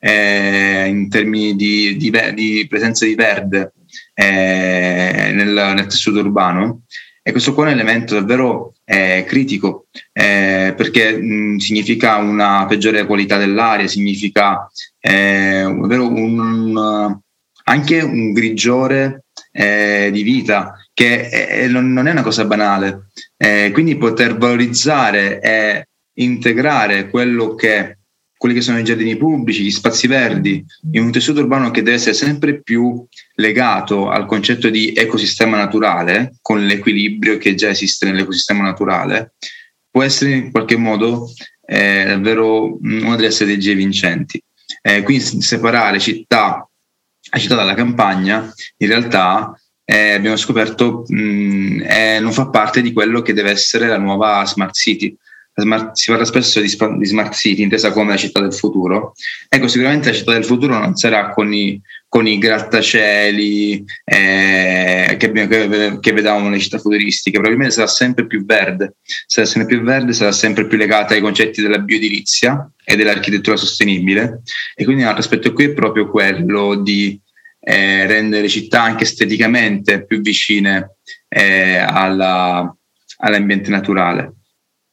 eh, 0.00 0.86
in 0.88 1.08
termini 1.08 1.54
di, 1.54 1.96
di, 1.96 2.10
di, 2.34 2.66
presenza 2.68 3.04
di 3.06 3.14
verde 3.14 3.72
eh, 4.14 5.30
nel, 5.32 5.72
nel 5.74 5.86
tessuto 5.86 6.18
urbano 6.18 6.82
e 7.22 7.30
questo 7.30 7.54
qua 7.54 7.68
è 7.68 7.72
un 7.72 7.78
elemento 7.78 8.14
davvero 8.14 8.74
eh, 8.84 9.24
critico 9.28 9.86
eh, 10.12 10.74
perché 10.76 11.16
mh, 11.16 11.58
significa 11.58 12.16
una 12.16 12.66
peggiore 12.66 13.06
qualità 13.06 13.36
dell'aria, 13.36 13.86
significa 13.86 14.68
eh, 14.98 15.64
un, 15.64 15.88
un, 15.92 17.18
anche 17.64 18.00
un 18.00 18.32
grigiore 18.32 19.24
di 19.52 20.22
vita 20.22 20.82
che 20.94 21.28
è, 21.28 21.68
non, 21.68 21.92
non, 21.92 22.06
è 22.06 22.10
una 22.10 22.22
cosa 22.22 22.44
banale. 22.44 23.10
Eh, 23.44 23.72
quindi 23.72 23.96
poter 23.96 24.38
valorizzare 24.38 25.40
e 25.40 25.88
integrare 26.18 27.10
che 27.56 27.98
quelli 28.36 28.54
che 28.54 28.60
sono 28.60 28.78
i 28.78 28.84
giardini 28.84 29.16
pubblici, 29.16 29.64
gli 29.64 29.70
spazi 29.72 30.06
verdi, 30.06 30.64
in 30.92 31.02
un 31.02 31.10
tessuto 31.10 31.40
urbano 31.40 31.72
che 31.72 31.82
deve 31.82 31.96
essere 31.96 32.14
sempre 32.14 32.62
più 32.62 33.04
legato 33.34 34.10
al 34.10 34.26
concetto 34.26 34.68
di 34.68 34.92
ecosistema 34.94 35.56
naturale, 35.56 36.36
con 36.40 36.64
l'equilibrio 36.64 37.36
che 37.38 37.56
già 37.56 37.68
esiste 37.70 38.06
nell'ecosistema 38.06 38.62
naturale, 38.62 39.34
può 39.90 40.04
essere 40.04 40.30
in 40.30 40.52
qualche 40.52 40.76
modo 40.76 41.28
eh, 41.66 42.04
davvero 42.06 42.78
una 42.80 43.16
delle 43.16 43.32
strategie 43.32 43.74
vincenti. 43.74 44.40
Eh, 44.82 45.02
quindi 45.02 45.42
separare 45.42 45.98
città, 45.98 46.64
la 47.28 47.38
città 47.40 47.56
dalla 47.56 47.74
campagna, 47.74 48.52
in 48.76 48.86
realtà 48.86 49.52
eh, 49.92 50.12
abbiamo 50.12 50.36
scoperto 50.36 51.04
mh, 51.06 51.82
eh, 51.86 52.18
non 52.20 52.32
fa 52.32 52.48
parte 52.48 52.80
di 52.80 52.92
quello 52.92 53.20
che 53.20 53.34
deve 53.34 53.50
essere 53.50 53.86
la 53.86 53.98
nuova 53.98 54.44
smart 54.46 54.74
city 54.74 55.14
smart, 55.54 55.94
si 55.96 56.10
parla 56.10 56.24
spesso 56.24 56.60
di, 56.60 56.76
di, 56.98 57.06
smart 57.06 57.34
city, 57.34 57.62
intesa 57.62 57.92
come 57.92 58.10
la 58.10 58.16
città 58.16 58.40
del 58.40 58.54
futuro. 58.54 59.12
Ecco, 59.48 59.68
sicuramente 59.68 60.10
la 60.10 60.16
città 60.16 60.32
del 60.32 60.44
futuro 60.44 60.78
non 60.78 60.96
sarà 60.96 61.30
con 61.30 61.52
i, 61.52 61.80
con 62.08 62.26
i 62.26 62.38
grattacieli 62.38 63.84
eh, 64.04 65.16
che, 65.18 65.30
che, 65.30 65.98
che 66.00 66.12
nelle 66.12 66.58
città 66.58 66.78
futuristiche, 66.78 67.38
probabilmente 67.38 67.74
sarà 67.74 67.86
sempre 67.86 68.26
più 68.26 68.44
verde, 68.44 68.94
sarà 69.26 69.46
sempre 69.46 69.76
più 69.76 69.84
verde, 69.84 70.12
sarà 70.12 70.32
sempre 70.32 70.66
più 70.66 70.78
legata 70.78 71.14
ai 71.14 71.20
concetti 71.20 71.60
della 71.60 71.78
bioedilizia 71.78 72.70
e 72.84 72.96
dell'architettura 72.96 73.56
sostenibile. 73.56 74.42
E 74.74 74.84
quindi 74.84 75.02
un 75.02 75.08
altro 75.08 75.22
aspetto 75.22 75.52
qui 75.52 75.64
è 75.64 75.72
proprio 75.72 76.08
quello 76.08 76.76
di 76.76 77.20
eh, 77.64 78.06
rendere 78.06 78.48
città 78.48 78.82
anche 78.82 79.04
esteticamente 79.04 80.04
più 80.04 80.20
vicine 80.20 80.96
eh, 81.28 81.76
alla, 81.76 82.76
all'ambiente 83.18 83.70
naturale. 83.70 84.34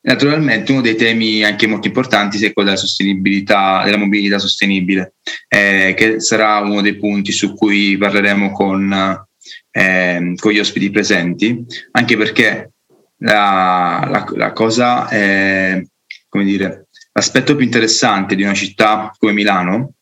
Naturalmente 0.01 0.71
uno 0.71 0.82
dei 0.82 0.95
temi 0.95 1.43
anche 1.43 1.67
molto 1.67 1.88
importanti 1.88 2.43
è 2.43 2.53
quello 2.53 2.69
della 2.69 3.84
della 3.84 3.97
mobilità 3.97 4.39
sostenibile, 4.39 5.15
eh, 5.47 5.93
che 5.97 6.21
sarà 6.21 6.60
uno 6.60 6.82
dei 6.82 6.95
punti 6.95 7.34
su 7.34 7.53
cui 7.53 7.97
parleremo 7.97 8.51
con, 8.51 9.27
eh, 9.71 10.34
con 10.38 10.51
gli 10.51 10.60
ospiti 10.60 10.89
presenti, 10.89 11.65
anche 11.91 12.15
perché 12.15 12.71
la, 13.17 14.08
la, 14.10 14.25
la 14.36 14.53
cosa, 14.53 15.10
è, 15.10 15.84
come 16.29 16.43
dire, 16.45 16.88
l'aspetto 17.12 17.55
più 17.55 17.65
interessante 17.65 18.36
di 18.36 18.43
una 18.43 18.53
città 18.53 19.13
come 19.17 19.34
Milano, 19.34 19.95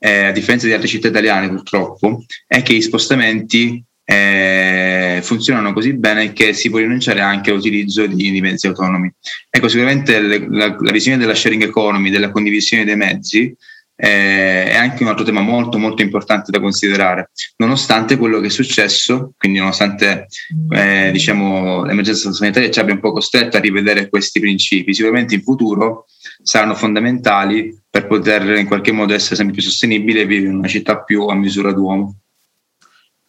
eh, 0.00 0.24
a 0.24 0.32
differenza 0.32 0.66
di 0.66 0.72
altre 0.72 0.88
città 0.88 1.08
italiane 1.08 1.48
purtroppo, 1.48 2.24
è 2.46 2.62
che 2.62 2.72
i 2.72 2.82
spostamenti 2.82 3.84
eh, 4.04 5.20
funzionano 5.22 5.72
così 5.72 5.92
bene 5.92 6.32
che 6.32 6.52
si 6.52 6.68
può 6.68 6.78
rinunciare 6.78 7.20
anche 7.20 7.50
all'utilizzo 7.50 8.06
di, 8.06 8.30
di 8.32 8.40
mezzi 8.40 8.66
autonomi. 8.66 9.12
Ecco, 9.48 9.68
sicuramente 9.68 10.18
le, 10.20 10.46
la, 10.48 10.76
la, 10.78 10.90
visione 10.90 11.18
della 11.18 11.34
sharing 11.34 11.62
economy, 11.62 12.10
della 12.10 12.30
condivisione 12.30 12.84
dei 12.84 12.96
mezzi, 12.96 13.54
eh, 13.94 14.70
è 14.70 14.76
anche 14.76 15.02
un 15.02 15.10
altro 15.10 15.24
tema 15.24 15.42
molto 15.42 15.78
molto 15.78 16.00
importante 16.00 16.50
da 16.50 16.58
considerare, 16.58 17.30
nonostante 17.58 18.16
quello 18.16 18.40
che 18.40 18.46
è 18.46 18.50
successo, 18.50 19.34
quindi 19.36 19.58
nonostante 19.58 20.26
eh, 20.74 21.10
diciamo, 21.12 21.84
l'emergenza 21.84 22.32
sanitaria 22.32 22.70
ci 22.70 22.80
abbia 22.80 22.94
un 22.94 23.00
po' 23.00 23.12
costretto 23.12 23.58
a 23.58 23.60
rivedere 23.60 24.08
questi 24.08 24.40
principi, 24.40 24.94
sicuramente 24.94 25.34
in 25.34 25.42
futuro 25.42 26.06
saranno 26.42 26.74
fondamentali 26.74 27.78
per 27.88 28.06
poter 28.06 28.42
in 28.56 28.66
qualche 28.66 28.92
modo 28.92 29.14
essere 29.14 29.36
sempre 29.36 29.54
più 29.54 29.62
sostenibile 29.62 30.22
e 30.22 30.26
vivere 30.26 30.50
in 30.50 30.58
una 30.58 30.68
città 30.68 31.02
più 31.02 31.26
a 31.26 31.34
misura 31.34 31.72
d'uomo. 31.72 32.14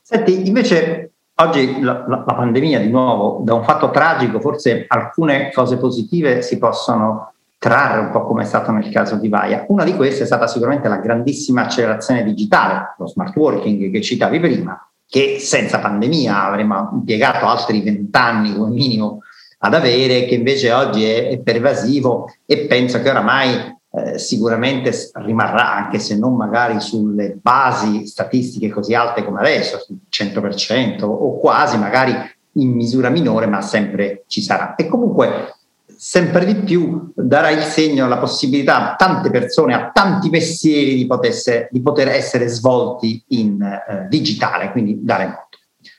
Senti, 0.02 0.47
invece 0.47 1.12
oggi 1.36 1.82
la, 1.82 2.06
la, 2.08 2.24
la, 2.26 2.34
pandemia, 2.34 2.80
di 2.80 2.89
nuovo, 2.89 3.41
da 3.43 3.54
un 3.54 3.63
fatto 3.63 3.89
tragico, 3.89 4.39
forse 4.39 4.86
alcune 4.88 5.52
cose 5.52 5.78
positive 5.78 6.41
si 6.41 6.58
possono 6.58 7.34
trarre, 7.58 8.02
un 8.02 8.12
po' 8.12 8.26
come 8.26 8.43
è 8.43 8.45
stato 8.45 8.71
nel 8.71 8.89
caso 8.91 9.15
di 9.15 9.30
Vaia. 9.30 9.65
Una 9.69 9.84
di 9.84 9.95
queste 9.95 10.24
è 10.24 10.26
stata 10.26 10.47
sicuramente 10.47 10.88
la 10.88 10.97
grandissima 10.97 11.63
accelerazione 11.63 12.24
digitale, 12.24 12.95
lo 12.97 13.08
smart 13.08 13.36
working 13.36 13.91
che 13.91 14.02
citavi 14.02 14.39
prima, 14.39 14.86
che 15.08 15.38
senza 15.39 15.80
pandemia 15.80 16.43
avremmo 16.43 16.89
impiegato 16.93 17.45
altri 17.45 17.82
vent'anni 17.82 18.56
come 18.56 18.71
minimo 18.71 19.21
ad 19.63 19.74
avere, 19.74 20.26
che 20.26 20.36
invece 20.36 20.71
oggi 20.71 21.04
è, 21.06 21.30
è 21.30 21.39
pervasivo 21.39 22.32
e 22.45 22.65
penso 22.65 23.02
che 23.02 23.10
oramai 23.10 23.80
eh, 23.93 24.17
sicuramente 24.17 24.93
rimarrà, 25.15 25.74
anche 25.76 26.00
se 26.00 26.17
non 26.17 26.36
magari 26.36 26.80
sulle 26.80 27.38
basi 27.41 28.08
statistiche 28.08 28.69
così 28.69 28.95
alte 28.95 29.24
come 29.24 29.39
adesso, 29.39 29.80
sul 29.80 29.97
100% 30.10 31.04
o 31.04 31.38
quasi, 31.38 31.78
magari 31.78 32.13
in 32.54 32.71
misura 32.71 33.10
minore, 33.10 33.47
ma 33.47 33.62
sempre 33.62 34.24
ci 34.28 34.41
sarà. 34.41 34.76
E 34.76 34.88
comunque 34.88 35.56
sempre 35.86 36.45
di 36.45 36.56
più 36.56 37.12
darà 37.13 37.52
il 37.52 37.62
segno, 37.62 38.08
la 38.08 38.17
possibilità 38.17 38.93
a 38.93 38.95
tante 38.95 39.30
persone, 39.30 39.76
a 39.76 39.91
tanti 39.93 40.30
mestieri 40.30 40.95
di, 40.95 41.06
potesse, 41.06 41.67
di 41.69 41.82
poter 41.82 42.08
essere 42.08 42.47
svolti 42.47 43.24
in 43.28 43.62
eh, 43.62 44.08
digitale, 44.10 44.71
quindi 44.71 45.04
da 45.04 45.17
remoto. 45.17 45.51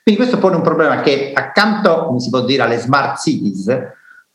Quindi 0.03 0.21
questo 0.21 0.39
pone 0.39 0.57
un 0.57 0.63
problema 0.63 1.01
che 1.01 1.33
accanto, 1.33 2.07
come 2.07 2.19
si 2.19 2.29
può 2.29 2.45
dire, 2.45 2.63
alle 2.63 2.79
smart 2.79 3.21
cities, 3.21 3.69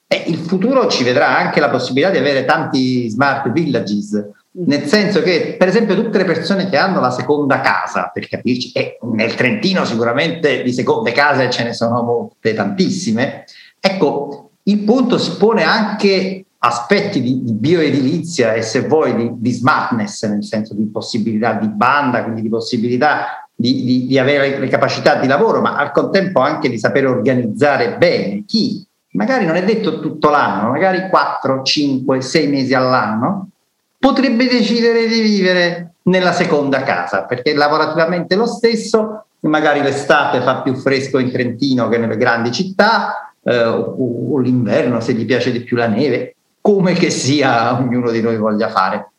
e 0.10 0.24
il 0.28 0.38
futuro 0.38 0.88
ci 0.88 1.04
vedrà 1.04 1.38
anche 1.38 1.60
la 1.60 1.70
possibilità 1.70 2.10
di 2.10 2.18
avere 2.18 2.46
tanti 2.46 3.10
smart 3.10 3.52
villages, 3.52 4.30
nel 4.66 4.86
senso 4.86 5.22
che, 5.22 5.56
per 5.60 5.68
esempio, 5.68 5.96
tutte 5.96 6.18
le 6.20 6.24
persone 6.24 6.70
che 6.70 6.78
hanno 6.78 7.02
la 7.02 7.12
seconda 7.12 7.60
casa, 7.60 8.10
per 8.14 8.30
capirci, 8.30 8.72
e 8.72 8.98
nel 9.02 9.36
Trentino 9.36 9.84
sicuramente 9.84 10.64
di 10.64 10.72
seconde 10.72 11.12
case 11.12 11.50
ce 11.50 11.64
ne 11.66 11.74
sono 11.74 12.02
molte, 12.02 12.54
tantissime, 12.54 13.44
ecco, 13.78 14.52
il 14.64 14.80
punto 14.80 15.18
si 15.18 15.36
pone 15.36 15.64
anche 15.64 16.46
aspetti 16.60 17.22
di, 17.22 17.44
di 17.44 17.54
bioedilizia 17.54 18.54
e 18.54 18.62
se 18.62 18.88
vuoi 18.88 19.16
di, 19.16 19.30
di, 19.36 19.52
smartness, 19.52 20.26
nel 20.26 20.44
senso 20.44 20.74
di 20.74 20.86
possibilità 20.86 21.54
di 21.54 21.68
banda, 21.68 22.24
quindi 22.24 22.42
di 22.42 22.50
possibilità 22.50 23.47
di, 23.60 23.84
di, 23.84 24.06
di 24.06 24.20
avere 24.20 24.60
le 24.60 24.68
capacità 24.68 25.16
di 25.16 25.26
lavoro, 25.26 25.62
ma 25.62 25.76
al 25.76 25.92
contempo 25.92 26.42
anche 26.42 26.70
di 26.70 26.78
sapere 26.78 27.08
organizzare 27.08 27.98
bene 27.98 28.44
chi 28.46 28.86
magari 29.14 29.46
non 29.46 29.56
è 29.56 29.64
detto 29.64 30.00
tutto 30.00 30.30
l'anno, 30.30 30.70
magari 30.70 31.10
4, 31.10 31.64
5, 31.64 32.22
6 32.22 32.48
mesi 32.48 32.76
all'anno, 32.76 33.50
potrebbe 33.98 34.48
decidere 34.48 35.08
di 35.08 35.22
vivere 35.22 35.94
nella 36.04 36.34
seconda 36.34 36.84
casa, 36.84 37.24
perché 37.24 37.56
lavorativamente 37.56 38.36
lo 38.36 38.46
stesso, 38.46 39.26
magari 39.40 39.82
l'estate 39.82 40.42
fa 40.42 40.62
più 40.62 40.76
fresco 40.76 41.18
in 41.18 41.32
Trentino 41.32 41.90
che 41.90 41.98
nelle 41.98 42.16
grandi 42.16 42.52
città, 42.52 43.34
eh, 43.42 43.64
o, 43.64 44.34
o 44.34 44.38
l'inverno 44.38 45.00
se 45.00 45.14
gli 45.14 45.26
piace 45.26 45.52
di 45.52 45.62
più 45.62 45.76
la 45.78 45.88
neve, 45.88 46.36
come 46.62 46.94
che 46.94 47.10
sia 47.10 47.74
ognuno 47.82 48.12
di 48.12 48.22
noi 48.22 48.38
voglia 48.38 48.70
fare. 48.70 49.10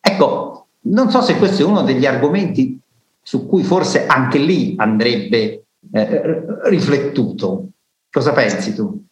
Ecco, 0.00 0.66
non 0.86 1.10
so 1.10 1.20
se 1.20 1.36
questo 1.36 1.62
è 1.62 1.66
uno 1.66 1.82
degli 1.82 2.06
argomenti 2.06 2.78
su 3.24 3.46
cui 3.46 3.64
forse 3.64 4.06
anche 4.06 4.38
lì 4.38 4.74
andrebbe 4.76 5.64
eh, 5.92 6.44
riflettuto. 6.64 7.70
Cosa 8.10 8.32
pensi 8.32 8.74
tu? 8.74 9.02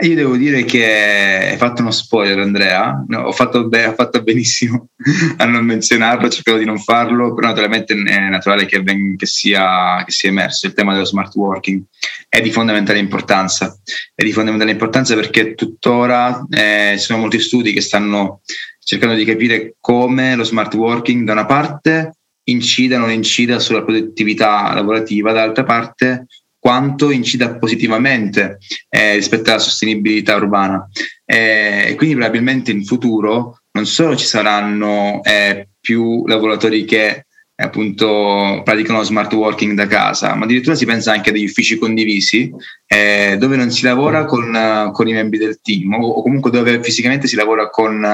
Io 0.00 0.14
devo 0.14 0.36
dire 0.36 0.62
che 0.62 1.48
hai 1.50 1.56
fatto 1.56 1.82
uno 1.82 1.90
spoiler, 1.90 2.38
Andrea. 2.38 3.04
No, 3.08 3.22
ho, 3.22 3.32
fatto 3.32 3.66
be- 3.66 3.86
ho, 3.86 3.94
fatto 3.94 4.22
benissimo 4.22 4.90
a 5.38 5.44
non 5.44 5.64
menzionarlo, 5.64 6.28
cercherò 6.28 6.56
di 6.56 6.64
non 6.64 6.78
farlo, 6.78 7.34
però 7.34 7.48
naturalmente 7.48 7.94
è 7.94 8.28
naturale 8.28 8.64
che, 8.64 8.82
ben- 8.82 9.16
che, 9.16 9.26
sia, 9.26 10.02
che, 10.04 10.12
sia, 10.12 10.30
emerso 10.30 10.66
il 10.66 10.72
tema 10.72 10.92
dello 10.92 11.04
smart 11.04 11.34
working. 11.34 11.82
È 12.28 12.40
di 12.40 12.52
fondamentale 12.52 13.00
importanza. 13.00 13.76
È 14.14 14.22
di 14.22 14.32
fondamentale 14.32 14.70
importanza 14.70 15.16
perché 15.16 15.54
tuttora 15.54 16.46
eh, 16.48 16.94
ci 16.96 17.04
sono 17.04 17.18
molti 17.18 17.40
studi 17.40 17.72
che 17.72 17.80
stanno 17.80 18.42
cercando 18.78 19.16
di 19.16 19.24
capire 19.24 19.74
come 19.80 20.36
lo 20.36 20.44
smart 20.44 20.72
working, 20.74 21.26
da 21.26 21.32
una 21.32 21.44
parte, 21.44 22.17
incida 22.50 22.96
o 22.96 23.00
non 23.00 23.10
incida 23.10 23.58
sulla 23.58 23.82
produttività 23.82 24.72
lavorativa, 24.74 25.32
dall'altra 25.32 25.64
parte 25.64 26.26
quanto 26.58 27.10
incida 27.10 27.56
positivamente 27.56 28.58
eh, 28.88 29.14
rispetto 29.14 29.50
alla 29.50 29.60
sostenibilità 29.60 30.36
urbana. 30.36 30.88
Eh, 31.24 31.94
quindi 31.96 32.16
probabilmente 32.16 32.72
in 32.72 32.84
futuro 32.84 33.60
non 33.72 33.86
solo 33.86 34.16
ci 34.16 34.26
saranno 34.26 35.20
eh, 35.22 35.68
più 35.80 36.26
lavoratori 36.26 36.84
che 36.84 37.26
appunto 37.60 38.62
praticano 38.64 39.02
smart 39.02 39.32
working 39.32 39.74
da 39.74 39.88
casa, 39.88 40.34
ma 40.34 40.44
addirittura 40.44 40.76
si 40.76 40.86
pensa 40.86 41.12
anche 41.12 41.30
a 41.30 41.32
degli 41.32 41.44
uffici 41.44 41.76
condivisi 41.76 42.52
eh, 42.86 43.36
dove 43.36 43.56
non 43.56 43.70
si 43.70 43.82
lavora 43.82 44.26
con, 44.26 44.90
con, 44.92 45.08
i 45.08 45.12
membri 45.12 45.38
del 45.38 45.60
team 45.60 45.92
o, 45.94 46.22
comunque 46.22 46.52
dove 46.52 46.80
fisicamente 46.82 47.26
si 47.26 47.34
lavora 47.34 47.68
con, 47.68 48.04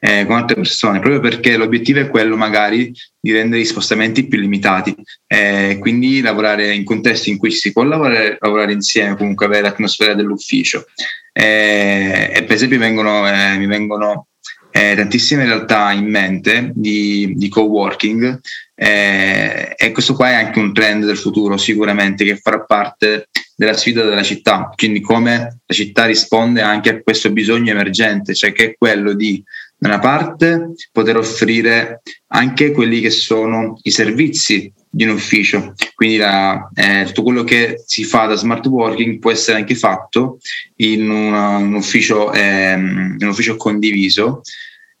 eh, 0.00 0.26
con, 0.26 0.36
altre 0.36 0.56
persone, 0.56 1.00
proprio 1.00 1.20
perché 1.20 1.56
l'obiettivo 1.56 2.00
è 2.00 2.10
quello 2.10 2.36
magari 2.36 2.92
di 3.18 3.32
rendere 3.32 3.62
i 3.62 3.66
spostamenti 3.66 4.28
più 4.28 4.38
limitati, 4.38 4.94
eh, 5.28 5.78
quindi 5.80 6.20
lavorare 6.20 6.74
in 6.74 6.84
contesti 6.84 7.30
in 7.30 7.38
cui 7.38 7.52
si 7.52 7.72
può 7.72 7.84
lavorare, 7.84 8.36
lavorare 8.38 8.72
insieme, 8.72 9.16
comunque 9.16 9.46
avere 9.46 9.62
l'atmosfera 9.62 10.12
dell'ufficio. 10.12 10.84
Eh, 11.32 12.32
e 12.34 12.44
per 12.44 12.54
esempio 12.54 12.78
vengono, 12.78 13.26
eh, 13.26 13.56
mi 13.56 13.66
vengono 13.66 14.28
eh, 14.76 14.96
tantissime 14.96 15.44
realtà 15.44 15.92
in 15.92 16.06
mente 16.06 16.72
di, 16.74 17.34
di 17.36 17.48
co-working. 17.48 18.40
Eh, 18.74 19.72
e 19.76 19.92
questo 19.92 20.14
qua 20.14 20.30
è 20.30 20.34
anche 20.34 20.58
un 20.58 20.72
trend 20.72 21.04
del 21.04 21.16
futuro 21.16 21.56
sicuramente 21.56 22.24
che 22.24 22.38
farà 22.38 22.64
parte 22.64 23.28
della 23.54 23.74
sfida 23.74 24.02
della 24.02 24.24
città, 24.24 24.72
quindi 24.74 25.00
come 25.00 25.60
la 25.64 25.74
città 25.74 26.06
risponde 26.06 26.60
anche 26.60 26.90
a 26.90 27.02
questo 27.02 27.30
bisogno 27.30 27.70
emergente, 27.70 28.34
cioè 28.34 28.50
che 28.50 28.64
è 28.64 28.74
quello 28.76 29.12
di 29.12 29.40
da 29.84 29.90
una 29.90 29.98
parte 29.98 30.72
poter 30.90 31.18
offrire 31.18 32.00
anche 32.28 32.72
quelli 32.72 33.00
che 33.00 33.10
sono 33.10 33.78
i 33.82 33.90
servizi 33.90 34.72
di 34.88 35.04
un 35.04 35.10
ufficio, 35.10 35.74
quindi 35.94 36.16
la, 36.16 36.70
eh, 36.74 37.04
tutto 37.08 37.22
quello 37.22 37.44
che 37.44 37.82
si 37.84 38.04
fa 38.04 38.24
da 38.24 38.34
smart 38.34 38.64
working 38.66 39.18
può 39.18 39.30
essere 39.30 39.58
anche 39.58 39.74
fatto 39.74 40.38
in, 40.76 41.10
una, 41.10 41.58
un, 41.58 41.74
ufficio, 41.74 42.32
eh, 42.32 42.72
un 42.72 43.18
ufficio 43.20 43.56
condiviso, 43.56 44.40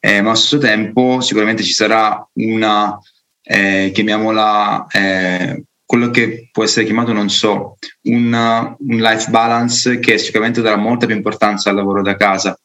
eh, 0.00 0.20
ma 0.20 0.30
allo 0.30 0.38
stesso 0.38 0.58
tempo 0.58 1.22
sicuramente 1.22 1.62
ci 1.62 1.72
sarà 1.72 2.28
una, 2.34 2.98
eh, 3.42 3.90
chiamiamola, 3.94 4.86
eh, 4.90 5.64
quello 5.86 6.10
che 6.10 6.50
può 6.52 6.62
essere 6.62 6.84
chiamato, 6.84 7.14
non 7.14 7.30
so, 7.30 7.78
un, 8.02 8.76
un, 8.78 8.96
life 8.98 9.30
balance 9.30 9.98
che 9.98 10.18
sicuramente 10.18 10.60
darà 10.60 10.76
molta 10.76 11.06
più 11.06 11.14
importanza 11.14 11.70
al 11.70 11.76
lavoro 11.76 12.02
da 12.02 12.16
casa. 12.16 12.58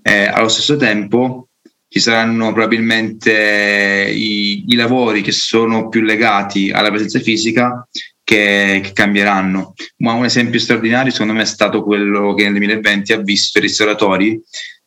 Eh, 0.00 0.24
allo 0.26 0.48
stesso 0.48 0.76
tempo 0.76 1.47
ci 1.88 2.00
saranno 2.00 2.52
probabilmente 2.52 4.12
i, 4.14 4.64
i, 4.68 4.74
lavori 4.74 5.22
che 5.22 5.32
sono 5.32 5.88
più 5.88 6.02
legati 6.02 6.70
alla 6.70 6.90
presenza 6.90 7.18
fisica 7.18 7.88
che, 8.22 8.80
che, 8.82 8.92
cambieranno. 8.92 9.74
Ma 9.98 10.12
un 10.12 10.26
esempio 10.26 10.60
straordinario 10.60 11.10
secondo 11.10 11.32
me 11.32 11.42
è 11.42 11.46
stato 11.46 11.82
quello 11.82 12.34
che 12.34 12.44
nel 12.44 12.52
2020 12.52 13.12
ha 13.14 13.20
visto 13.20 13.58
i 13.58 13.62
ristoratori 13.62 14.40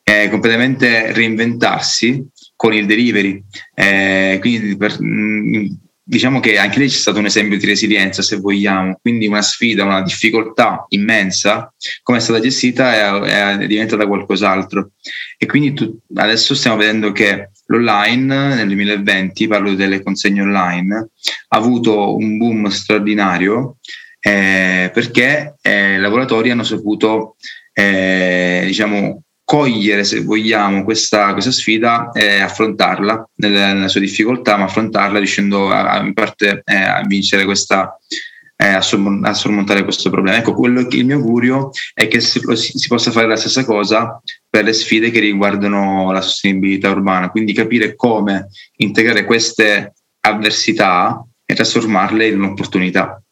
eh, 0.04 0.28
completamente 0.30 1.12
reinventarsi 1.12 2.24
con 2.54 2.72
il 2.72 2.86
delivery. 2.86 3.42
Eh, 3.74 4.38
quindi 4.40 4.76
per, 4.76 5.00
mh, 5.00 5.58
mm, 5.58 5.66
diciamo 6.04 6.40
che 6.40 6.58
anche 6.58 6.80
lì 6.80 6.88
c'è 6.88 6.96
stato 6.96 7.18
un 7.18 7.26
esempio 7.26 7.58
di 7.58 7.66
resilienza, 7.66 8.22
se 8.22 8.36
vogliamo, 8.36 8.98
quindi 9.00 9.26
una 9.26 9.42
sfida, 9.42 9.84
una 9.84 10.02
difficoltà 10.02 10.84
immensa, 10.88 11.72
come 12.02 12.18
è 12.18 12.20
stata 12.20 12.40
gestita 12.40 13.22
è, 13.24 13.58
è 13.60 13.66
diventata 13.66 14.06
qualcos'altro. 14.06 14.92
E 15.38 15.46
quindi 15.46 15.72
tu, 15.74 15.98
adesso 16.14 16.54
stiamo 16.54 16.76
vedendo 16.76 17.12
che 17.12 17.50
l'online 17.66 18.54
nel 18.54 18.66
2020, 18.66 19.46
parlo 19.46 19.74
delle 19.74 20.02
consegne 20.02 20.42
online, 20.42 21.08
ha 21.48 21.56
avuto 21.56 22.16
un 22.16 22.36
boom 22.36 22.66
straordinario 22.68 23.78
eh, 24.24 24.90
perché 24.92 25.56
eh, 25.60 25.94
i 25.94 25.98
lavoratori 25.98 26.50
hanno 26.50 26.62
saputo 26.62 27.36
eh, 27.72 28.62
diciamo, 28.66 29.22
cogliere, 29.52 30.02
se 30.02 30.22
vogliamo, 30.22 30.82
questa, 30.82 31.34
questa 31.34 31.50
sfida 31.50 32.10
e 32.12 32.40
affrontarla 32.40 33.28
nella, 33.34 33.74
nella, 33.74 33.88
sua 33.88 34.00
difficoltà, 34.00 34.56
ma 34.56 34.64
affrontarla 34.64 35.18
riuscendo 35.18 35.68
a, 35.68 35.90
a, 35.90 36.02
in 36.02 36.14
parte 36.14 36.62
eh, 36.64 36.74
a 36.74 37.02
vincere 37.06 37.44
questa, 37.44 37.94
eh, 38.56 38.68
a, 38.68 38.80
sormontare 38.80 39.84
questo 39.84 40.08
problema. 40.08 40.38
Ecco, 40.38 40.54
quello 40.54 40.86
che 40.86 40.96
il 40.96 41.04
mio 41.04 41.16
augurio 41.16 41.68
è 41.92 42.08
che 42.08 42.20
si, 42.20 42.40
si, 42.54 42.88
possa 42.88 43.10
fare 43.10 43.26
la 43.26 43.36
stessa 43.36 43.62
cosa 43.66 44.22
per 44.48 44.64
le 44.64 44.72
sfide 44.72 45.10
che 45.10 45.20
riguardano 45.20 46.10
la 46.12 46.22
sostenibilità 46.22 46.88
urbana, 46.88 47.28
quindi 47.28 47.52
capire 47.52 47.94
come 47.94 48.48
integrare 48.76 49.26
queste 49.26 49.92
avversità 50.20 51.22
e 51.44 51.52
trasformarle 51.52 52.26
in 52.26 52.40
un'opportunità. 52.40 53.22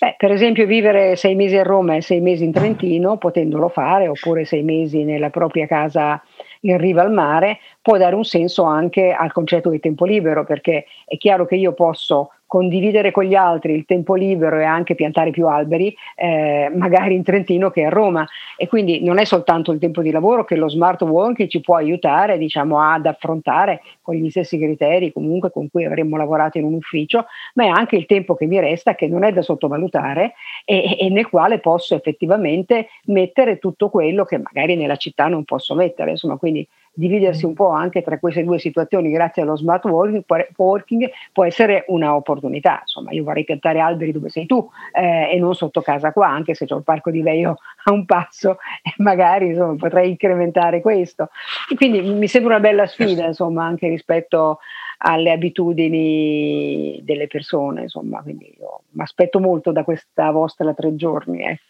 Beh, 0.00 0.16
per 0.18 0.32
esempio 0.32 0.66
vivere 0.66 1.16
sei 1.16 1.34
mesi 1.34 1.56
a 1.56 1.62
Roma 1.62 1.94
e 1.94 2.02
sei 2.02 2.20
mesi 2.20 2.44
in 2.44 2.52
Trentino, 2.52 3.16
potendolo 3.16 3.68
fare, 3.68 4.08
oppure 4.08 4.44
sei 4.44 4.62
mesi 4.62 5.04
nella 5.04 5.30
propria 5.30 5.66
casa 5.66 6.20
in 6.62 6.78
riva 6.78 7.02
al 7.02 7.12
mare, 7.12 7.58
può 7.80 7.96
dare 7.96 8.14
un 8.14 8.24
senso 8.24 8.64
anche 8.64 9.12
al 9.12 9.32
concetto 9.32 9.70
di 9.70 9.80
tempo 9.80 10.04
libero, 10.04 10.44
perché 10.44 10.86
è 11.06 11.16
chiaro 11.16 11.46
che 11.46 11.54
io 11.56 11.72
posso 11.74 12.30
condividere 12.54 13.10
con 13.10 13.24
gli 13.24 13.34
altri 13.34 13.72
il 13.72 13.84
tempo 13.84 14.14
libero 14.14 14.60
e 14.60 14.62
anche 14.62 14.94
piantare 14.94 15.32
più 15.32 15.48
alberi, 15.48 15.92
eh, 16.14 16.70
magari 16.72 17.16
in 17.16 17.24
Trentino 17.24 17.68
che 17.70 17.82
a 17.82 17.88
Roma. 17.88 18.24
E 18.56 18.68
quindi 18.68 19.02
non 19.02 19.18
è 19.18 19.24
soltanto 19.24 19.72
il 19.72 19.80
tempo 19.80 20.02
di 20.02 20.12
lavoro 20.12 20.44
che 20.44 20.54
lo 20.54 20.68
smart 20.68 21.02
working 21.02 21.48
ci 21.48 21.60
può 21.60 21.74
aiutare 21.74 22.38
diciamo, 22.38 22.80
ad 22.80 23.06
affrontare 23.06 23.82
con 24.00 24.14
gli 24.14 24.30
stessi 24.30 24.56
criteri 24.56 25.12
comunque 25.12 25.50
con 25.50 25.68
cui 25.68 25.84
avremmo 25.84 26.16
lavorato 26.16 26.58
in 26.58 26.64
un 26.64 26.74
ufficio, 26.74 27.26
ma 27.54 27.64
è 27.64 27.66
anche 27.66 27.96
il 27.96 28.06
tempo 28.06 28.36
che 28.36 28.46
mi 28.46 28.60
resta 28.60 28.94
che 28.94 29.08
non 29.08 29.24
è 29.24 29.32
da 29.32 29.42
sottovalutare 29.42 30.34
e, 30.64 30.96
e 30.96 31.08
nel 31.08 31.28
quale 31.28 31.58
posso 31.58 31.96
effettivamente 31.96 32.86
mettere 33.06 33.58
tutto 33.58 33.90
quello 33.90 34.24
che 34.24 34.38
magari 34.38 34.76
nella 34.76 34.94
città 34.94 35.26
non 35.26 35.42
posso 35.42 35.74
mettere. 35.74 36.10
Insomma, 36.12 36.36
quindi 36.36 36.64
dividersi 36.94 37.44
un 37.44 37.54
po' 37.54 37.70
anche 37.70 38.02
tra 38.02 38.18
queste 38.18 38.44
due 38.44 38.58
situazioni 38.58 39.10
grazie 39.10 39.42
allo 39.42 39.56
smart 39.56 39.84
working 39.84 41.10
può 41.32 41.44
essere 41.44 41.84
un'opportunità. 41.88 42.78
Insomma, 42.82 43.10
io 43.10 43.24
vorrei 43.24 43.44
piantare 43.44 43.80
alberi 43.80 44.12
dove 44.12 44.28
sei 44.30 44.46
tu 44.46 44.68
eh, 44.92 45.30
e 45.32 45.38
non 45.38 45.54
sotto 45.54 45.82
casa 45.82 46.12
qua, 46.12 46.28
anche 46.28 46.54
se 46.54 46.66
c'è 46.66 46.74
il 46.74 46.84
parco 46.84 47.10
di 47.10 47.22
Veio 47.22 47.56
a 47.84 47.92
un 47.92 48.04
passo 48.04 48.58
e 48.82 48.92
magari 48.98 49.48
insomma, 49.48 49.74
potrei 49.74 50.10
incrementare 50.10 50.80
questo. 50.80 51.30
E 51.70 51.74
quindi 51.74 52.00
mi 52.00 52.28
sembra 52.28 52.54
una 52.54 52.62
bella 52.62 52.86
sfida, 52.86 53.26
insomma, 53.26 53.64
anche 53.64 53.88
rispetto 53.88 54.60
alle 54.98 55.32
abitudini 55.32 57.00
delle 57.02 57.26
persone, 57.26 57.82
insomma, 57.82 58.22
quindi 58.22 58.54
io 58.58 58.82
mi 58.90 59.02
aspetto 59.02 59.40
molto 59.40 59.72
da 59.72 59.84
questa 59.84 60.30
vostra 60.30 60.72
tre 60.72 60.94
giorni. 60.94 61.42
Eh. 61.42 61.60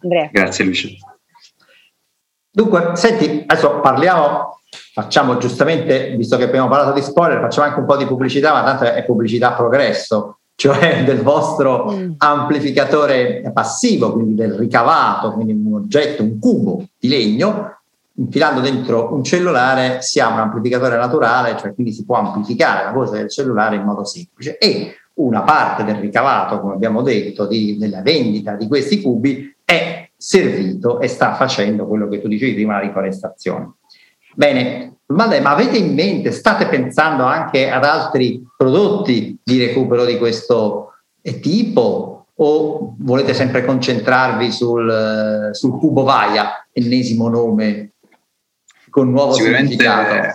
Andrea. 0.00 0.28
Grazie 0.30 0.64
Lucia. 0.64 1.13
Dunque, 2.56 2.92
senti, 2.94 3.42
adesso 3.44 3.80
parliamo, 3.80 4.60
facciamo 4.92 5.38
giustamente, 5.38 6.14
visto 6.16 6.36
che 6.36 6.44
abbiamo 6.44 6.68
parlato 6.68 6.92
di 6.92 7.02
spoiler, 7.02 7.40
facciamo 7.40 7.66
anche 7.66 7.80
un 7.80 7.84
po' 7.84 7.96
di 7.96 8.06
pubblicità, 8.06 8.52
ma 8.52 8.62
tanto 8.62 8.84
è 8.84 9.04
pubblicità 9.04 9.54
progresso, 9.54 10.38
cioè 10.54 11.02
del 11.04 11.20
vostro 11.22 11.90
mm. 11.90 12.12
amplificatore 12.18 13.50
passivo, 13.52 14.12
quindi 14.12 14.36
del 14.36 14.52
ricavato, 14.52 15.32
quindi 15.32 15.52
un 15.52 15.74
oggetto, 15.74 16.22
un 16.22 16.38
cubo 16.38 16.84
di 16.96 17.08
legno, 17.08 17.78
infilando 18.18 18.60
dentro 18.60 19.12
un 19.12 19.24
cellulare 19.24 20.00
si 20.00 20.20
ha 20.20 20.28
un 20.28 20.38
amplificatore 20.38 20.96
naturale, 20.96 21.56
cioè 21.58 21.74
quindi 21.74 21.92
si 21.92 22.04
può 22.04 22.18
amplificare 22.18 22.84
la 22.84 22.92
voce 22.92 23.16
del 23.16 23.30
cellulare 23.30 23.74
in 23.74 23.82
modo 23.82 24.04
semplice 24.04 24.58
e 24.58 24.94
una 25.14 25.42
parte 25.42 25.82
del 25.82 25.96
ricavato, 25.96 26.60
come 26.60 26.74
abbiamo 26.74 27.02
detto, 27.02 27.46
di, 27.46 27.76
della 27.78 28.00
vendita 28.00 28.54
di 28.54 28.68
questi 28.68 29.00
cubi 29.00 29.52
servito 30.24 31.00
e 31.00 31.08
sta 31.08 31.34
facendo 31.34 31.86
quello 31.86 32.08
che 32.08 32.20
tu 32.20 32.28
dicevi 32.28 32.54
prima, 32.54 32.74
la 32.74 32.80
riforestazione. 32.80 33.74
Bene, 34.34 34.96
ma 35.06 35.26
avete 35.26 35.76
in 35.76 35.92
mente, 35.92 36.32
state 36.32 36.66
pensando 36.66 37.24
anche 37.24 37.70
ad 37.70 37.84
altri 37.84 38.42
prodotti 38.56 39.38
di 39.42 39.64
recupero 39.64 40.04
di 40.04 40.16
questo 40.16 40.94
tipo 41.40 42.26
o 42.36 42.96
volete 42.98 43.34
sempre 43.34 43.64
concentrarvi 43.64 44.50
sul, 44.50 45.50
sul 45.52 45.78
cubo 45.78 46.02
Vaia, 46.02 46.66
ennesimo 46.72 47.28
nome 47.28 47.92
con 48.90 49.10
nuovo 49.10 49.34
significato? 49.34 50.34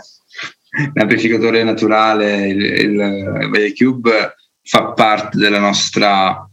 L'amplificatore 0.94 1.64
naturale, 1.64 2.48
il, 2.48 2.62
il 2.62 3.48
Vaia 3.50 3.74
Cube, 3.74 4.36
fa 4.62 4.92
parte 4.92 5.38
della 5.38 5.60
nostra 5.60 6.49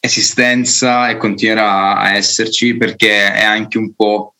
esistenza 0.00 1.08
e 1.08 1.16
continuerà 1.16 1.96
a 1.96 2.14
esserci 2.14 2.76
perché 2.76 3.32
è 3.32 3.42
anche 3.42 3.78
un 3.78 3.94
po' 3.94 4.34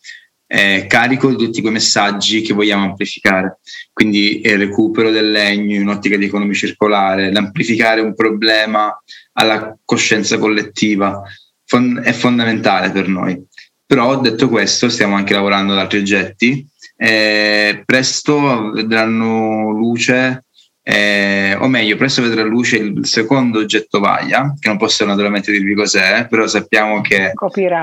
eh, 0.47 0.85
carico 0.87 1.29
di 1.29 1.43
tutti 1.43 1.61
quei 1.61 1.73
messaggi 1.73 2.41
che 2.41 2.53
vogliamo 2.53 2.85
amplificare. 2.85 3.59
Quindi 3.91 4.41
il 4.45 4.57
recupero 4.57 5.09
del 5.09 5.31
legno 5.31 5.75
in 5.75 5.81
un'ottica 5.81 6.17
di 6.17 6.25
economia 6.25 6.53
circolare, 6.53 7.31
l'amplificare 7.31 8.01
un 8.01 8.13
problema 8.13 8.95
alla 9.33 9.77
coscienza 9.83 10.37
collettiva 10.37 11.21
fond- 11.65 12.01
è 12.01 12.11
fondamentale 12.11 12.91
per 12.91 13.07
noi. 13.07 13.43
Però 13.85 14.19
detto 14.19 14.49
questo 14.49 14.89
stiamo 14.89 15.15
anche 15.15 15.33
lavorando 15.33 15.73
ad 15.73 15.79
altri 15.79 15.99
oggetti. 15.99 16.67
Eh, 16.97 17.83
presto 17.85 18.71
vedranno 18.71 19.71
luce 19.71 20.44
eh, 20.87 21.57
o 21.59 21.67
meglio, 21.67 21.95
presto 21.95 22.21
vedrà 22.21 22.43
luce 22.43 22.77
il 22.77 23.07
secondo 23.07 23.57
oggetto 23.57 23.99
Vaia, 23.99 24.53
che 24.59 24.67
non 24.67 24.77
posso 24.77 25.03
naturalmente 25.03 25.51
dirvi 25.51 25.73
cos'è, 25.73 26.27
però 26.27 26.45
sappiamo 26.45 27.01
che... 27.01 27.31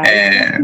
Eh, 0.05 0.61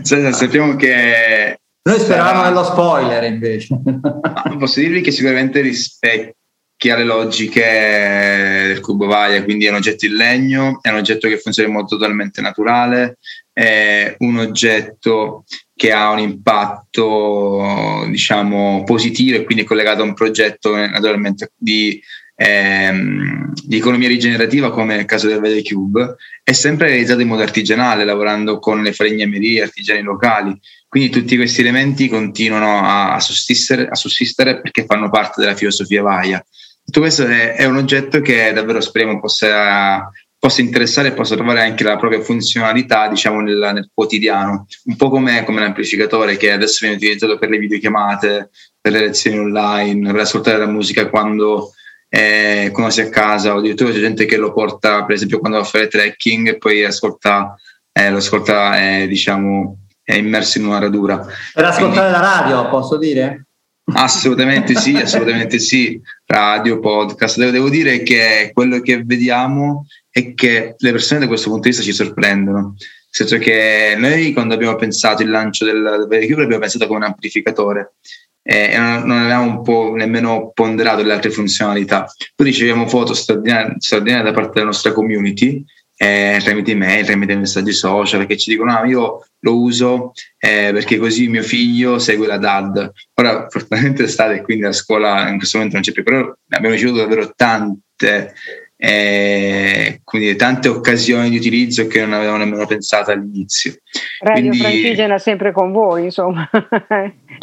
sappiamo 0.32 0.76
che... 0.76 1.58
Noi 1.82 1.98
speravamo 1.98 2.44
nello 2.44 2.64
spoiler 2.64 3.24
invece. 3.24 3.78
posso 4.58 4.80
dirvi 4.80 5.02
che 5.02 5.10
sicuramente 5.10 5.60
rispecchia 5.60 6.96
le 6.96 7.04
logiche 7.04 8.64
del 8.68 8.80
cubo 8.80 9.04
Vaia, 9.04 9.44
quindi 9.44 9.66
è 9.66 9.68
un 9.68 9.76
oggetto 9.76 10.06
in 10.06 10.14
legno, 10.14 10.78
è 10.80 10.88
un 10.88 10.96
oggetto 10.96 11.28
che 11.28 11.36
funziona 11.36 11.68
in 11.68 11.74
modo 11.74 11.88
totalmente 11.88 12.40
naturale, 12.40 13.18
è 13.52 14.14
un 14.20 14.38
oggetto 14.38 15.44
che 15.82 15.90
ha 15.90 16.10
un 16.10 16.20
impatto 16.20 18.06
diciamo 18.06 18.84
positivo 18.84 19.38
e 19.38 19.42
quindi 19.42 19.64
collegato 19.64 20.02
a 20.02 20.04
un 20.04 20.14
progetto 20.14 20.76
naturalmente 20.76 21.50
di, 21.56 22.00
ehm, 22.36 23.52
di 23.52 23.78
economia 23.78 24.06
rigenerativa 24.06 24.70
come 24.70 24.94
nel 24.94 25.06
caso 25.06 25.26
del 25.26 25.40
Vede 25.40 25.64
Cube 25.64 26.14
è 26.44 26.52
sempre 26.52 26.86
realizzato 26.86 27.22
in 27.22 27.26
modo 27.26 27.42
artigianale 27.42 28.04
lavorando 28.04 28.60
con 28.60 28.80
le 28.80 28.92
falegnamerie 28.92 29.62
artigiani 29.62 30.02
locali. 30.02 30.56
Quindi 30.86 31.10
tutti 31.10 31.34
questi 31.34 31.62
elementi 31.62 32.06
continuano 32.06 32.86
a, 32.86 33.14
a, 33.14 33.18
sussistere, 33.18 33.88
a 33.88 33.96
sussistere 33.96 34.60
perché 34.60 34.84
fanno 34.84 35.10
parte 35.10 35.40
della 35.40 35.56
filosofia 35.56 36.02
Vaia. 36.02 36.46
Tutto 36.84 37.00
questo 37.00 37.26
è, 37.26 37.54
è 37.54 37.64
un 37.64 37.78
oggetto 37.78 38.20
che 38.20 38.52
davvero 38.52 38.80
speriamo 38.80 39.18
possa 39.18 40.08
possa 40.42 40.60
interessare 40.60 41.08
e 41.08 41.12
possa 41.12 41.36
trovare 41.36 41.60
anche 41.60 41.84
la 41.84 41.96
propria 41.96 42.20
funzionalità 42.20 43.06
diciamo 43.06 43.40
nel, 43.40 43.70
nel 43.72 43.90
quotidiano. 43.94 44.66
Un 44.86 44.96
po' 44.96 45.08
come, 45.08 45.44
come 45.44 45.60
l'amplificatore 45.60 46.36
che 46.36 46.50
adesso 46.50 46.78
viene 46.80 46.96
utilizzato 46.96 47.38
per 47.38 47.48
le 47.48 47.58
videochiamate 47.58 48.50
per 48.80 48.90
le 48.90 48.98
lezioni 48.98 49.38
online 49.38 50.10
per 50.10 50.22
ascoltare 50.22 50.58
la 50.58 50.66
musica 50.66 51.08
quando, 51.08 51.70
eh, 52.08 52.70
quando 52.72 52.90
si 52.90 53.02
è 53.02 53.04
a 53.04 53.08
casa. 53.08 53.54
O 53.54 53.58
addirittura 53.58 53.92
c'è 53.92 54.00
gente 54.00 54.24
che 54.24 54.36
lo 54.36 54.52
porta 54.52 55.04
per 55.04 55.14
esempio 55.14 55.38
quando 55.38 55.58
va 55.58 55.62
a 55.62 55.66
fare 55.66 55.86
trekking 55.86 56.48
e 56.48 56.58
poi 56.58 56.82
ascolta, 56.82 57.54
eh, 57.92 58.10
lo 58.10 58.16
ascolta 58.16 58.82
eh, 58.82 59.06
diciamo 59.06 59.76
è 60.02 60.16
immerso 60.16 60.58
in 60.58 60.66
una 60.66 60.80
radura. 60.80 61.18
Per 61.18 61.64
ascoltare 61.64 62.10
Quindi, 62.10 62.10
la 62.10 62.20
radio 62.20 62.68
posso 62.68 62.98
dire? 62.98 63.46
Assolutamente 63.84 64.74
sì, 64.76 64.96
assolutamente 64.96 65.58
sì. 65.58 66.00
Radio, 66.26 66.78
podcast. 66.78 67.38
Devo, 67.38 67.50
devo, 67.50 67.68
dire 67.68 68.02
che 68.02 68.50
quello 68.52 68.80
che 68.80 69.02
vediamo 69.04 69.86
è 70.10 70.34
che 70.34 70.74
le 70.78 70.90
persone 70.92 71.20
da 71.20 71.26
questo 71.26 71.48
punto 71.48 71.64
di 71.64 71.70
vista 71.70 71.84
ci 71.84 71.92
sorprendono. 71.92 72.60
Nel 72.60 73.28
senso 73.28 73.38
che 73.38 73.94
noi 73.98 74.32
quando 74.32 74.54
abbiamo 74.54 74.76
pensato 74.76 75.22
il 75.22 75.30
lancio 75.30 75.64
del 75.64 76.06
Cube 76.08 76.44
abbiamo 76.44 76.60
pensato 76.60 76.86
come 76.86 76.98
un 76.98 77.04
amplificatore 77.04 77.94
e 78.42 78.76
non, 78.76 79.02
non, 79.04 79.18
avevamo 79.18 79.58
un 79.58 79.62
po' 79.62 79.94
nemmeno 79.94 80.50
ponderato 80.54 81.02
le 81.02 81.12
altre 81.12 81.30
funzionalità. 81.30 82.10
Poi 82.34 82.46
riceviamo 82.46 82.88
foto 82.88 83.14
straordinarie, 83.14 83.76
straordinarie 83.78 84.24
da 84.24 84.32
parte 84.32 84.52
della 84.54 84.66
nostra 84.66 84.92
community 84.92 85.64
eh, 86.02 86.40
tramite 86.42 86.72
email, 86.72 87.04
tramite 87.04 87.36
messaggi 87.36 87.70
social, 87.70 88.18
perché 88.18 88.36
ci 88.36 88.50
dicono: 88.50 88.76
ah, 88.76 88.84
io 88.84 89.24
lo 89.38 89.60
uso 89.60 90.12
eh, 90.36 90.70
perché 90.72 90.98
così 90.98 91.28
mio 91.28 91.44
figlio 91.44 92.00
segue 92.00 92.26
la 92.26 92.38
DAD. 92.38 92.90
Ora, 93.14 93.46
fortunatamente 93.48 94.02
è 94.02 94.06
estate 94.06 94.34
e 94.34 94.42
quindi 94.42 94.64
la 94.64 94.72
scuola 94.72 95.28
in 95.28 95.36
questo 95.36 95.58
momento 95.58 95.76
non 95.76 95.86
c'è 95.86 95.92
più, 95.92 96.02
però 96.02 96.34
abbiamo 96.48 96.74
ricevuto 96.74 97.02
davvero 97.02 97.30
tante. 97.36 98.34
Eh, 98.76 100.00
quindi 100.02 100.34
tante 100.34 100.66
occasioni 100.66 101.30
di 101.30 101.36
utilizzo 101.36 101.86
che 101.86 102.00
non 102.00 102.14
avevamo 102.14 102.38
nemmeno 102.38 102.66
pensato 102.66 103.12
all'inizio. 103.12 103.76
Radio 104.24 104.48
quindi, 104.48 104.58
Francigena 104.58 105.18
sempre 105.18 105.52
con 105.52 105.70
voi, 105.70 106.06
insomma, 106.06 106.50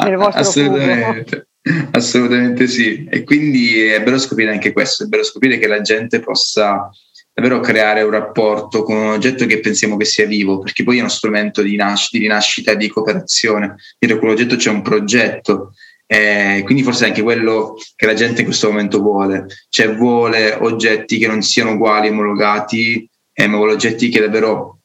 nel 0.04 0.16
vostro 0.16 0.40
assolutamente, 0.42 1.48
assolutamente 1.92 2.66
sì. 2.66 3.06
E 3.08 3.24
quindi 3.24 3.84
è 3.84 4.02
bello 4.02 4.18
scoprire 4.18 4.50
anche 4.50 4.72
questo, 4.72 5.04
è 5.04 5.06
bello 5.06 5.22
scoprire 5.22 5.56
che 5.56 5.66
la 5.66 5.80
gente 5.80 6.20
possa 6.20 6.90
davvero 7.32 7.60
creare 7.60 8.02
un 8.02 8.10
rapporto 8.10 8.82
con 8.82 8.96
un 8.96 9.10
oggetto 9.10 9.46
che 9.46 9.60
pensiamo 9.60 9.96
che 9.96 10.04
sia 10.04 10.26
vivo, 10.26 10.58
perché 10.58 10.84
poi 10.84 10.98
è 10.98 11.00
uno 11.00 11.08
strumento 11.08 11.62
di, 11.62 11.76
nasc- 11.76 12.10
di 12.12 12.18
rinascita 12.18 12.72
e 12.72 12.76
di 12.76 12.88
cooperazione. 12.88 13.76
Dietro 13.98 14.18
quell'oggetto 14.18 14.56
c'è 14.56 14.70
un 14.70 14.82
progetto, 14.82 15.72
eh, 16.06 16.62
quindi 16.64 16.82
forse 16.82 17.04
è 17.04 17.08
anche 17.08 17.22
quello 17.22 17.76
che 17.94 18.06
la 18.06 18.14
gente 18.14 18.40
in 18.40 18.46
questo 18.46 18.68
momento 18.68 19.00
vuole, 19.00 19.46
cioè 19.68 19.94
vuole 19.94 20.52
oggetti 20.54 21.18
che 21.18 21.28
non 21.28 21.40
siano 21.40 21.72
uguali, 21.72 22.08
omologati, 22.08 23.08
eh, 23.32 23.46
ma 23.46 23.56
vuole 23.56 23.74
oggetti 23.74 24.08
che 24.08 24.20
davvero 24.20 24.80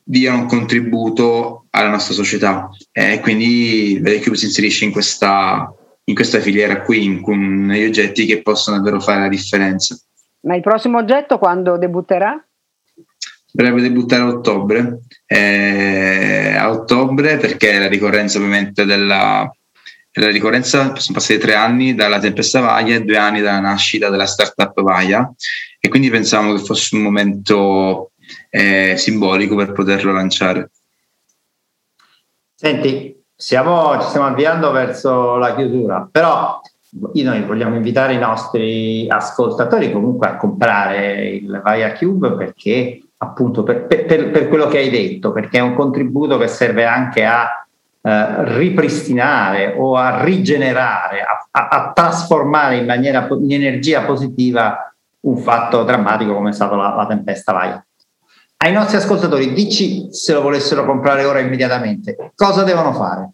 diano 0.00 0.42
un 0.42 0.46
contributo 0.46 1.66
alla 1.70 1.90
nostra 1.90 2.14
società. 2.14 2.70
E 2.92 3.14
eh, 3.14 3.20
quindi 3.20 3.98
ValueCube 4.00 4.36
si 4.36 4.46
inserisce 4.46 4.84
in 4.84 4.92
questa, 4.92 5.74
in 6.04 6.14
questa 6.14 6.40
filiera 6.40 6.82
qui, 6.82 7.04
in, 7.04 7.20
con 7.20 7.66
negli 7.66 7.84
oggetti 7.84 8.24
che 8.24 8.40
possono 8.40 8.76
davvero 8.76 9.00
fare 9.00 9.22
la 9.22 9.28
differenza. 9.28 9.98
Ma 10.40 10.54
il 10.54 10.62
prossimo 10.62 10.98
oggetto 10.98 11.38
quando 11.38 11.76
debutterà? 11.76 12.42
Dovrebbe 13.50 13.80
debuttare 13.80 14.22
a 14.22 14.26
ottobre, 14.26 15.00
eh, 15.26 16.54
a 16.56 16.70
ottobre 16.70 17.38
perché 17.38 17.72
è 17.72 17.78
la 17.78 17.88
ricorrenza 17.88 18.38
ovviamente 18.38 18.84
della, 18.84 19.50
la 20.20 20.30
ricorrenza, 20.30 20.94
sono 20.96 21.14
passati 21.18 21.38
tre 21.38 21.54
anni 21.54 21.94
dalla 21.94 22.18
tempesta 22.18 22.60
Vaia 22.60 22.96
e 22.96 23.04
due 23.04 23.16
anni 23.16 23.40
dalla 23.40 23.60
nascita 23.60 24.10
della 24.10 24.26
startup 24.26 24.80
Vaia 24.82 25.32
e 25.80 25.88
quindi 25.88 26.10
pensavamo 26.10 26.54
che 26.54 26.64
fosse 26.64 26.96
un 26.96 27.02
momento 27.02 28.12
eh, 28.50 28.94
simbolico 28.96 29.54
per 29.56 29.72
poterlo 29.72 30.12
lanciare. 30.12 30.70
Senti, 32.54 33.24
siamo, 33.34 34.00
ci 34.00 34.08
stiamo 34.08 34.26
avviando 34.26 34.72
verso 34.72 35.36
la 35.36 35.54
chiusura, 35.54 36.08
però 36.10 36.60
noi 36.90 37.42
vogliamo 37.42 37.76
invitare 37.76 38.14
i 38.14 38.18
nostri 38.18 39.06
ascoltatori 39.08 39.92
comunque 39.92 40.26
a 40.28 40.36
comprare 40.36 41.28
il 41.28 41.60
Vaia 41.62 41.92
Cube 41.92 42.32
perché 42.32 43.02
appunto 43.18 43.62
per, 43.62 43.86
per, 43.86 44.30
per 44.30 44.48
quello 44.48 44.68
che 44.68 44.78
hai 44.78 44.90
detto, 44.90 45.32
perché 45.32 45.58
è 45.58 45.62
un 45.62 45.74
contributo 45.74 46.38
che 46.38 46.46
serve 46.46 46.84
anche 46.84 47.24
a 47.24 47.66
eh, 48.00 48.44
ripristinare 48.56 49.74
o 49.76 49.96
a 49.96 50.22
rigenerare, 50.22 51.22
a, 51.22 51.48
a, 51.50 51.68
a 51.68 51.92
trasformare 51.92 52.76
in 52.76 52.86
maniera 52.86 53.26
in 53.28 53.52
energia 53.52 54.02
positiva 54.02 54.94
un 55.20 55.36
fatto 55.38 55.82
drammatico 55.82 56.32
come 56.32 56.50
è 56.50 56.52
stata 56.52 56.76
la, 56.76 56.94
la 56.94 57.06
tempesta 57.06 57.52
Vaia. 57.52 57.84
Ai 58.60 58.72
nostri 58.72 58.96
ascoltatori, 58.96 59.52
dici 59.52 60.08
se 60.12 60.32
lo 60.32 60.42
volessero 60.42 60.84
comprare 60.84 61.24
ora 61.24 61.40
immediatamente, 61.40 62.32
cosa 62.34 62.62
devono 62.62 62.92
fare? 62.92 63.30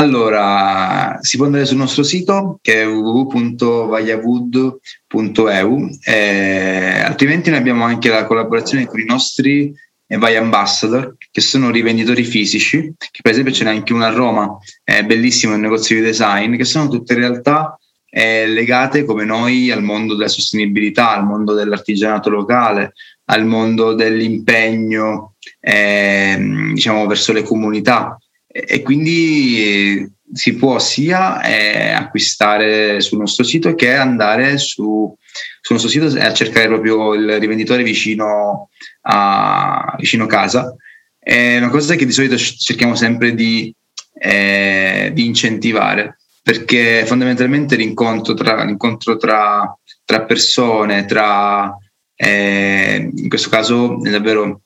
Allora, 0.00 1.18
si 1.20 1.36
può 1.36 1.44
andare 1.44 1.66
sul 1.66 1.76
nostro 1.76 2.02
sito 2.02 2.58
che 2.62 2.80
è 2.80 2.88
www.vagliawood.eu, 2.88 5.88
eh, 6.04 7.00
altrimenti 7.04 7.50
noi 7.50 7.58
abbiamo 7.58 7.84
anche 7.84 8.08
la 8.08 8.24
collaborazione 8.24 8.86
con 8.86 8.98
i 8.98 9.04
nostri 9.04 9.70
e 10.06 10.16
vai 10.16 10.36
ambassador, 10.36 11.16
che 11.30 11.42
sono 11.42 11.70
rivenditori 11.70 12.24
fisici, 12.24 12.94
che 12.96 13.20
per 13.20 13.32
esempio 13.32 13.52
ce 13.52 13.64
n'è 13.64 13.72
anche 13.72 13.92
uno 13.92 14.06
a 14.06 14.10
Roma, 14.10 14.56
è 14.82 15.04
bellissimo, 15.04 15.52
un 15.52 15.60
negozio 15.60 15.96
di 15.96 16.02
design, 16.02 16.56
che 16.56 16.64
sono 16.64 16.88
tutte 16.88 17.12
realtà 17.12 17.78
eh, 18.08 18.46
legate 18.46 19.04
come 19.04 19.26
noi 19.26 19.70
al 19.70 19.82
mondo 19.82 20.14
della 20.14 20.28
sostenibilità, 20.28 21.14
al 21.14 21.26
mondo 21.26 21.52
dell'artigianato 21.52 22.30
locale, 22.30 22.94
al 23.26 23.44
mondo 23.44 23.92
dell'impegno 23.92 25.34
eh, 25.60 26.38
diciamo 26.72 27.06
verso 27.06 27.34
le 27.34 27.42
comunità 27.42 28.18
e, 28.52 28.82
quindi 28.82 30.10
si 30.32 30.54
può 30.54 30.78
sia 30.78 31.42
eh, 31.42 31.90
acquistare 31.90 33.00
sul 33.00 33.18
nostro 33.18 33.44
sito 33.44 33.74
che 33.74 33.94
andare 33.94 34.58
su, 34.58 35.14
sul 35.60 35.76
nostro 35.76 35.90
sito 35.90 36.06
a 36.18 36.32
cercare 36.32 36.66
proprio 36.66 37.14
il 37.14 37.38
rivenditore 37.38 37.82
vicino 37.82 38.70
a, 39.02 39.94
vicino 39.98 40.26
casa. 40.26 40.74
È 41.18 41.58
una 41.58 41.68
cosa 41.68 41.94
che 41.94 42.06
di 42.06 42.12
solito 42.12 42.36
cerchiamo 42.36 42.94
sempre 42.94 43.34
di, 43.34 43.72
eh, 44.14 45.10
di 45.12 45.26
incentivare 45.26 46.16
perché 46.42 47.04
fondamentalmente 47.06 47.76
l'incontro 47.76 48.34
tra, 48.34 48.64
l'incontro 48.64 49.16
tra, 49.16 49.76
tra 50.04 50.22
persone, 50.22 51.04
tra, 51.04 51.76
eh, 52.16 53.10
in 53.14 53.28
questo 53.28 53.50
caso 53.50 54.02
è 54.02 54.10
davvero 54.10 54.62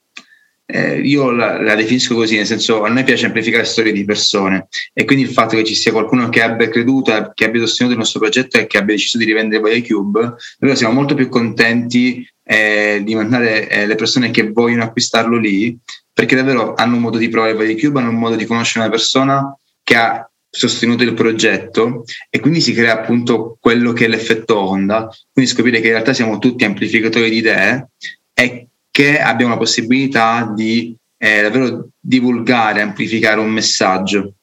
eh, 0.66 0.98
io 0.98 1.30
la, 1.30 1.60
la, 1.60 1.74
definisco 1.74 2.14
così, 2.14 2.36
nel 2.36 2.46
senso 2.46 2.84
a 2.84 2.88
noi 2.88 3.04
piace 3.04 3.26
amplificare 3.26 3.64
storie 3.64 3.92
di 3.92 4.04
persone 4.04 4.68
e 4.92 5.04
quindi 5.04 5.24
il 5.24 5.30
fatto 5.30 5.56
che 5.56 5.64
ci 5.64 5.74
sia 5.74 5.92
qualcuno 5.92 6.28
che 6.28 6.42
abbia 6.42 6.68
creduto, 6.68 7.32
che 7.34 7.44
abbia 7.44 7.60
sostenuto 7.60 7.94
il 7.94 8.00
nostro 8.00 8.20
progetto 8.20 8.58
e 8.58 8.66
che 8.66 8.78
abbia 8.78 8.94
deciso 8.94 9.18
di 9.18 9.24
rivendere 9.24 9.60
Boia 9.60 9.82
Cube, 9.82 10.34
noi 10.58 10.76
siamo 10.76 10.94
molto 10.94 11.14
più 11.14 11.28
contenti 11.28 12.26
eh, 12.42 13.02
di 13.04 13.14
mandare 13.14 13.68
eh, 13.68 13.86
le 13.86 13.94
persone 13.94 14.30
che 14.30 14.50
vogliono 14.50 14.84
acquistarlo 14.84 15.36
lì 15.36 15.76
perché 16.12 16.36
davvero 16.36 16.74
hanno 16.74 16.96
un 16.96 17.02
modo 17.02 17.18
di 17.18 17.28
provare 17.28 17.54
Boia 17.54 17.74
Cube, 17.76 17.98
hanno 17.98 18.10
un 18.10 18.18
modo 18.18 18.36
di 18.36 18.46
conoscere 18.46 18.84
una 18.84 18.94
persona 18.94 19.56
che 19.82 19.96
ha 19.96 20.28
sostenuto 20.48 21.02
il 21.02 21.14
progetto 21.14 22.04
e 22.30 22.38
quindi 22.38 22.60
si 22.60 22.72
crea 22.72 23.00
appunto 23.00 23.58
quello 23.60 23.92
che 23.92 24.04
è 24.04 24.08
l'effetto 24.08 24.56
onda, 24.56 25.08
quindi 25.32 25.50
scoprire 25.50 25.80
che 25.80 25.88
in 25.88 25.92
realtà 25.92 26.14
siamo 26.14 26.38
tutti 26.38 26.64
amplificatori 26.64 27.28
di 27.28 27.38
idee 27.38 27.88
e 28.32 28.68
che 28.94 29.18
abbiamo 29.18 29.54
la 29.54 29.58
possibilità 29.58 30.52
di 30.54 30.94
eh, 31.16 31.42
davvero 31.42 31.88
divulgare, 31.98 32.80
amplificare 32.80 33.40
un 33.40 33.50
messaggio. 33.50 34.34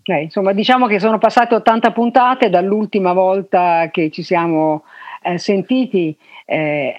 Ok, 0.00 0.22
insomma 0.22 0.52
diciamo 0.52 0.88
che 0.88 0.98
sono 0.98 1.18
passate 1.18 1.54
80 1.54 1.92
puntate 1.92 2.50
dall'ultima 2.50 3.12
volta 3.12 3.90
che 3.92 4.10
ci 4.10 4.24
siamo 4.24 4.82
eh, 5.22 5.38
sentiti. 5.38 6.16
Eh, 6.44 6.94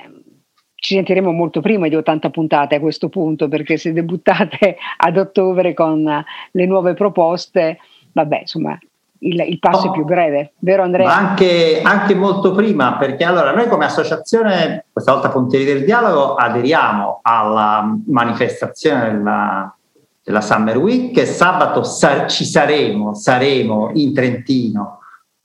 ci 0.75 0.93
sentiremo 0.93 1.33
molto 1.33 1.59
prima 1.59 1.89
di 1.89 1.95
80 1.95 2.29
puntate 2.29 2.75
a 2.75 2.79
questo 2.79 3.09
punto, 3.09 3.49
perché 3.49 3.75
se 3.75 3.91
debuttate 3.91 4.77
ad 4.95 5.17
ottobre 5.17 5.73
con 5.73 6.23
le 6.51 6.65
nuove 6.65 6.93
proposte, 6.93 7.79
vabbè, 8.13 8.39
insomma, 8.41 8.79
il, 9.25 9.39
il 9.47 9.59
passo 9.59 9.88
oh, 9.88 9.89
è 9.89 9.93
più 9.93 10.05
breve, 10.05 10.53
vero 10.59 10.83
Andrea? 10.83 11.05
Ma 11.05 11.15
anche, 11.15 11.81
anche, 11.83 12.15
molto 12.15 12.51
prima, 12.53 12.97
perché 12.97 13.23
allora 13.23 13.53
noi 13.53 13.67
come 13.67 13.85
associazione, 13.85 14.85
questa 14.91 15.13
volta 15.13 15.29
Pontieri 15.29 15.65
del 15.65 15.83
Dialogo, 15.83 16.35
aderiamo 16.35 17.19
alla 17.21 17.95
manifestazione 18.07 19.11
della, 19.11 19.75
della 20.23 20.41
Summer 20.41 20.77
Week 20.77 21.13
che 21.13 21.25
sabato 21.25 21.83
sa- 21.83 22.27
ci 22.27 22.45
saremo, 22.45 23.13
saremo 23.13 23.91
in 23.93 24.13
Trentino 24.13 24.99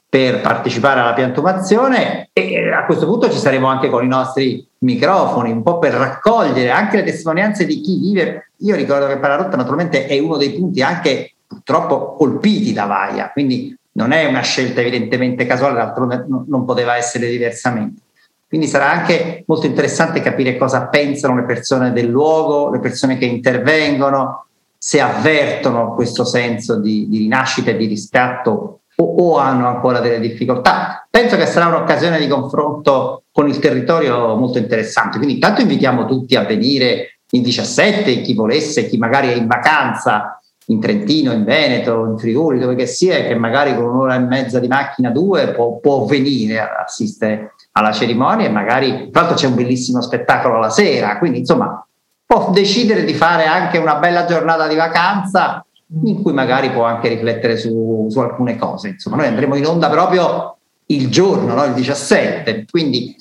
per 0.09 0.41
partecipare 0.41 1.01
alla 1.01 1.13
piantumazione 1.13 2.31
e 2.33 2.69
a 2.73 2.85
questo 2.85 3.07
punto 3.07 3.31
ci 3.31 3.39
saremo 3.39 3.69
anche 3.69 3.89
con 3.89 4.05
i 4.05 4.09
nostri 4.09 4.67
microfoni, 4.79 5.53
un 5.53 5.63
po' 5.63 5.79
per 5.79 5.93
raccogliere 5.93 6.71
anche 6.71 6.97
le 6.97 7.05
testimonianze 7.05 7.65
di 7.65 7.81
chi 7.81 7.99
vive. 7.99 8.51
Io 8.59 8.75
ricordo 8.75 9.07
che 9.07 9.19
Pararotta 9.19 9.57
naturalmente 9.57 10.07
è 10.07 10.19
uno 10.19 10.37
dei 10.37 10.51
punti 10.51 10.83
anche 10.83 11.35
purtroppo 11.71 12.15
colpiti 12.17 12.73
da 12.73 12.87
Vaia, 12.87 13.31
quindi 13.31 13.77
non 13.93 14.11
è 14.11 14.25
una 14.25 14.41
scelta 14.41 14.81
evidentemente 14.81 15.47
casuale, 15.47 15.77
d'altronde 15.77 16.27
non 16.47 16.65
poteva 16.65 16.97
essere 16.97 17.29
diversamente. 17.29 18.03
Quindi 18.49 18.67
sarà 18.67 18.91
anche 18.91 19.45
molto 19.47 19.67
interessante 19.67 20.21
capire 20.21 20.57
cosa 20.57 20.89
pensano 20.89 21.37
le 21.37 21.45
persone 21.45 21.93
del 21.93 22.07
luogo, 22.07 22.71
le 22.71 22.81
persone 22.81 23.17
che 23.17 23.25
intervengono, 23.25 24.47
se 24.77 25.01
avvertono 25.01 25.95
questo 25.95 26.25
senso 26.25 26.81
di, 26.81 27.07
di 27.09 27.19
rinascita 27.19 27.71
e 27.71 27.77
di 27.77 27.87
riscatto 27.87 28.81
o, 28.97 29.05
o, 29.05 29.39
hanno 29.39 29.69
ancora 29.69 30.01
delle 30.01 30.19
difficoltà. 30.19 31.07
Penso 31.09 31.37
che 31.37 31.47
sarà 31.47 31.67
un'occasione 31.67 32.19
di 32.19 32.27
confronto 32.27 33.25
con 33.31 33.49
il 33.49 33.61
territorio 33.61 34.35
molto 34.35 34.59
interessante. 34.59 35.19
Quindi 35.19 35.35
intanto 35.35 35.61
invitiamo 35.61 36.07
tutti 36.07 36.35
a 36.35 36.45
venire 36.45 37.21
il 37.31 37.43
17, 37.43 38.23
chi 38.23 38.35
volesse, 38.35 38.89
chi 38.89 38.97
magari 38.97 39.29
è 39.29 39.35
in 39.35 39.47
vacanza 39.47 40.40
in 40.71 40.81
Trentino, 40.81 41.33
in 41.33 41.45
Veneto, 41.45 42.07
in 42.07 42.17
Friuli, 42.17 42.59
dove 42.59 42.75
che 42.75 42.87
sia, 42.87 43.23
che 43.25 43.35
magari 43.35 43.75
con 43.75 43.85
un'ora 43.85 44.15
e 44.15 44.21
mezza 44.21 44.61
di 44.61 44.69
macchina, 44.69 45.11
due, 45.11 45.53
può, 45.53 45.79
può 45.79 46.05
venire 46.05 46.61
a 46.61 46.85
assistere 46.87 47.55
alla 47.73 47.93
cerimonia 47.93 48.47
e 48.47 48.51
magari, 48.51 49.11
tra 49.11 49.23
l'altro 49.23 49.37
c'è 49.37 49.47
un 49.47 49.55
bellissimo 49.55 50.01
spettacolo 50.01 50.59
la 50.59 50.71
sera, 50.71 51.19
quindi 51.19 51.39
insomma 51.39 51.85
può 52.25 52.51
decidere 52.53 53.05
di 53.05 53.15
fare 53.15 53.45
anche 53.45 53.79
una 53.79 53.97
bella 53.97 54.25
giornata 54.25 54.69
di 54.69 54.77
vacanza 54.77 55.65
in 56.05 56.23
cui 56.23 56.33
magari 56.33 56.71
può 56.71 56.85
anche 56.85 57.09
riflettere 57.09 57.57
su, 57.57 58.07
su 58.09 58.21
alcune 58.21 58.57
cose. 58.57 58.91
Insomma, 58.91 59.17
noi 59.17 59.27
andremo 59.27 59.57
in 59.57 59.67
onda 59.67 59.91
proprio 59.91 60.57
il 60.87 61.09
giorno, 61.11 61.55
no? 61.55 61.65
il 61.65 61.73
17, 61.73 62.67
quindi 62.71 63.17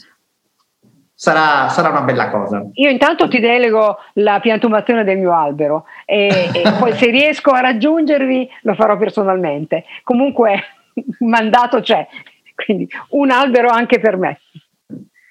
sarà, 1.19 1.67
sarà, 1.67 1.89
una 1.89 2.03
bella 2.03 2.29
cosa. 2.29 2.65
Io 2.75 2.89
intanto 2.89 3.27
ti 3.27 3.41
delego 3.41 3.97
la 4.13 4.39
piantumazione 4.39 5.03
del 5.03 5.17
mio 5.17 5.35
albero 5.35 5.83
e, 6.05 6.49
e 6.53 6.61
poi 6.79 6.93
se 6.93 7.09
riesco 7.09 7.51
a 7.51 7.59
raggiungervi 7.59 8.49
lo 8.61 8.73
farò 8.73 8.95
personalmente. 8.97 9.83
Comunque 10.03 10.63
il 10.93 11.03
mandato 11.27 11.81
c'è, 11.81 12.07
quindi 12.55 12.87
un 13.09 13.31
albero 13.31 13.67
anche 13.67 13.99
per 13.99 14.15
me. 14.15 14.39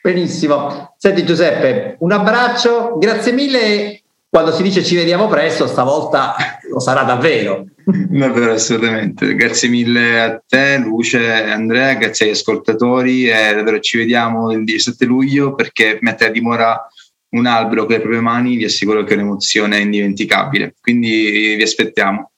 Benissimo. 0.02 0.94
Senti 0.98 1.24
Giuseppe, 1.24 1.96
un 2.00 2.12
abbraccio, 2.12 2.98
grazie 2.98 3.32
mille. 3.32 4.02
Quando 4.28 4.52
si 4.52 4.62
dice 4.62 4.84
ci 4.84 4.94
vediamo 4.94 5.26
presto, 5.26 5.66
stavolta 5.66 6.34
lo 6.70 6.80
sarà 6.80 7.02
davvero. 7.02 7.64
Davvero, 7.90 8.52
assolutamente. 8.52 9.34
Grazie 9.34 9.70
mille 9.70 10.20
a 10.20 10.42
te, 10.46 10.76
Luce, 10.76 11.42
Andrea, 11.42 11.94
grazie 11.94 12.26
agli 12.26 12.32
ascoltatori 12.32 13.30
e 13.30 13.54
davvero 13.54 13.80
ci 13.80 13.96
vediamo 13.96 14.52
il 14.52 14.62
17 14.64 15.06
luglio 15.06 15.54
perché 15.54 15.96
mettere 16.02 16.28
a 16.28 16.32
dimora 16.32 16.86
un 17.30 17.46
albero 17.46 17.86
con 17.86 17.94
le 17.94 18.00
proprie 18.00 18.20
mani 18.20 18.56
vi 18.56 18.64
assicuro 18.64 19.04
che 19.04 19.14
è 19.14 19.16
un'emozione 19.16 19.78
indimenticabile. 19.78 20.74
Quindi 20.78 21.54
vi 21.56 21.62
aspettiamo. 21.62 22.32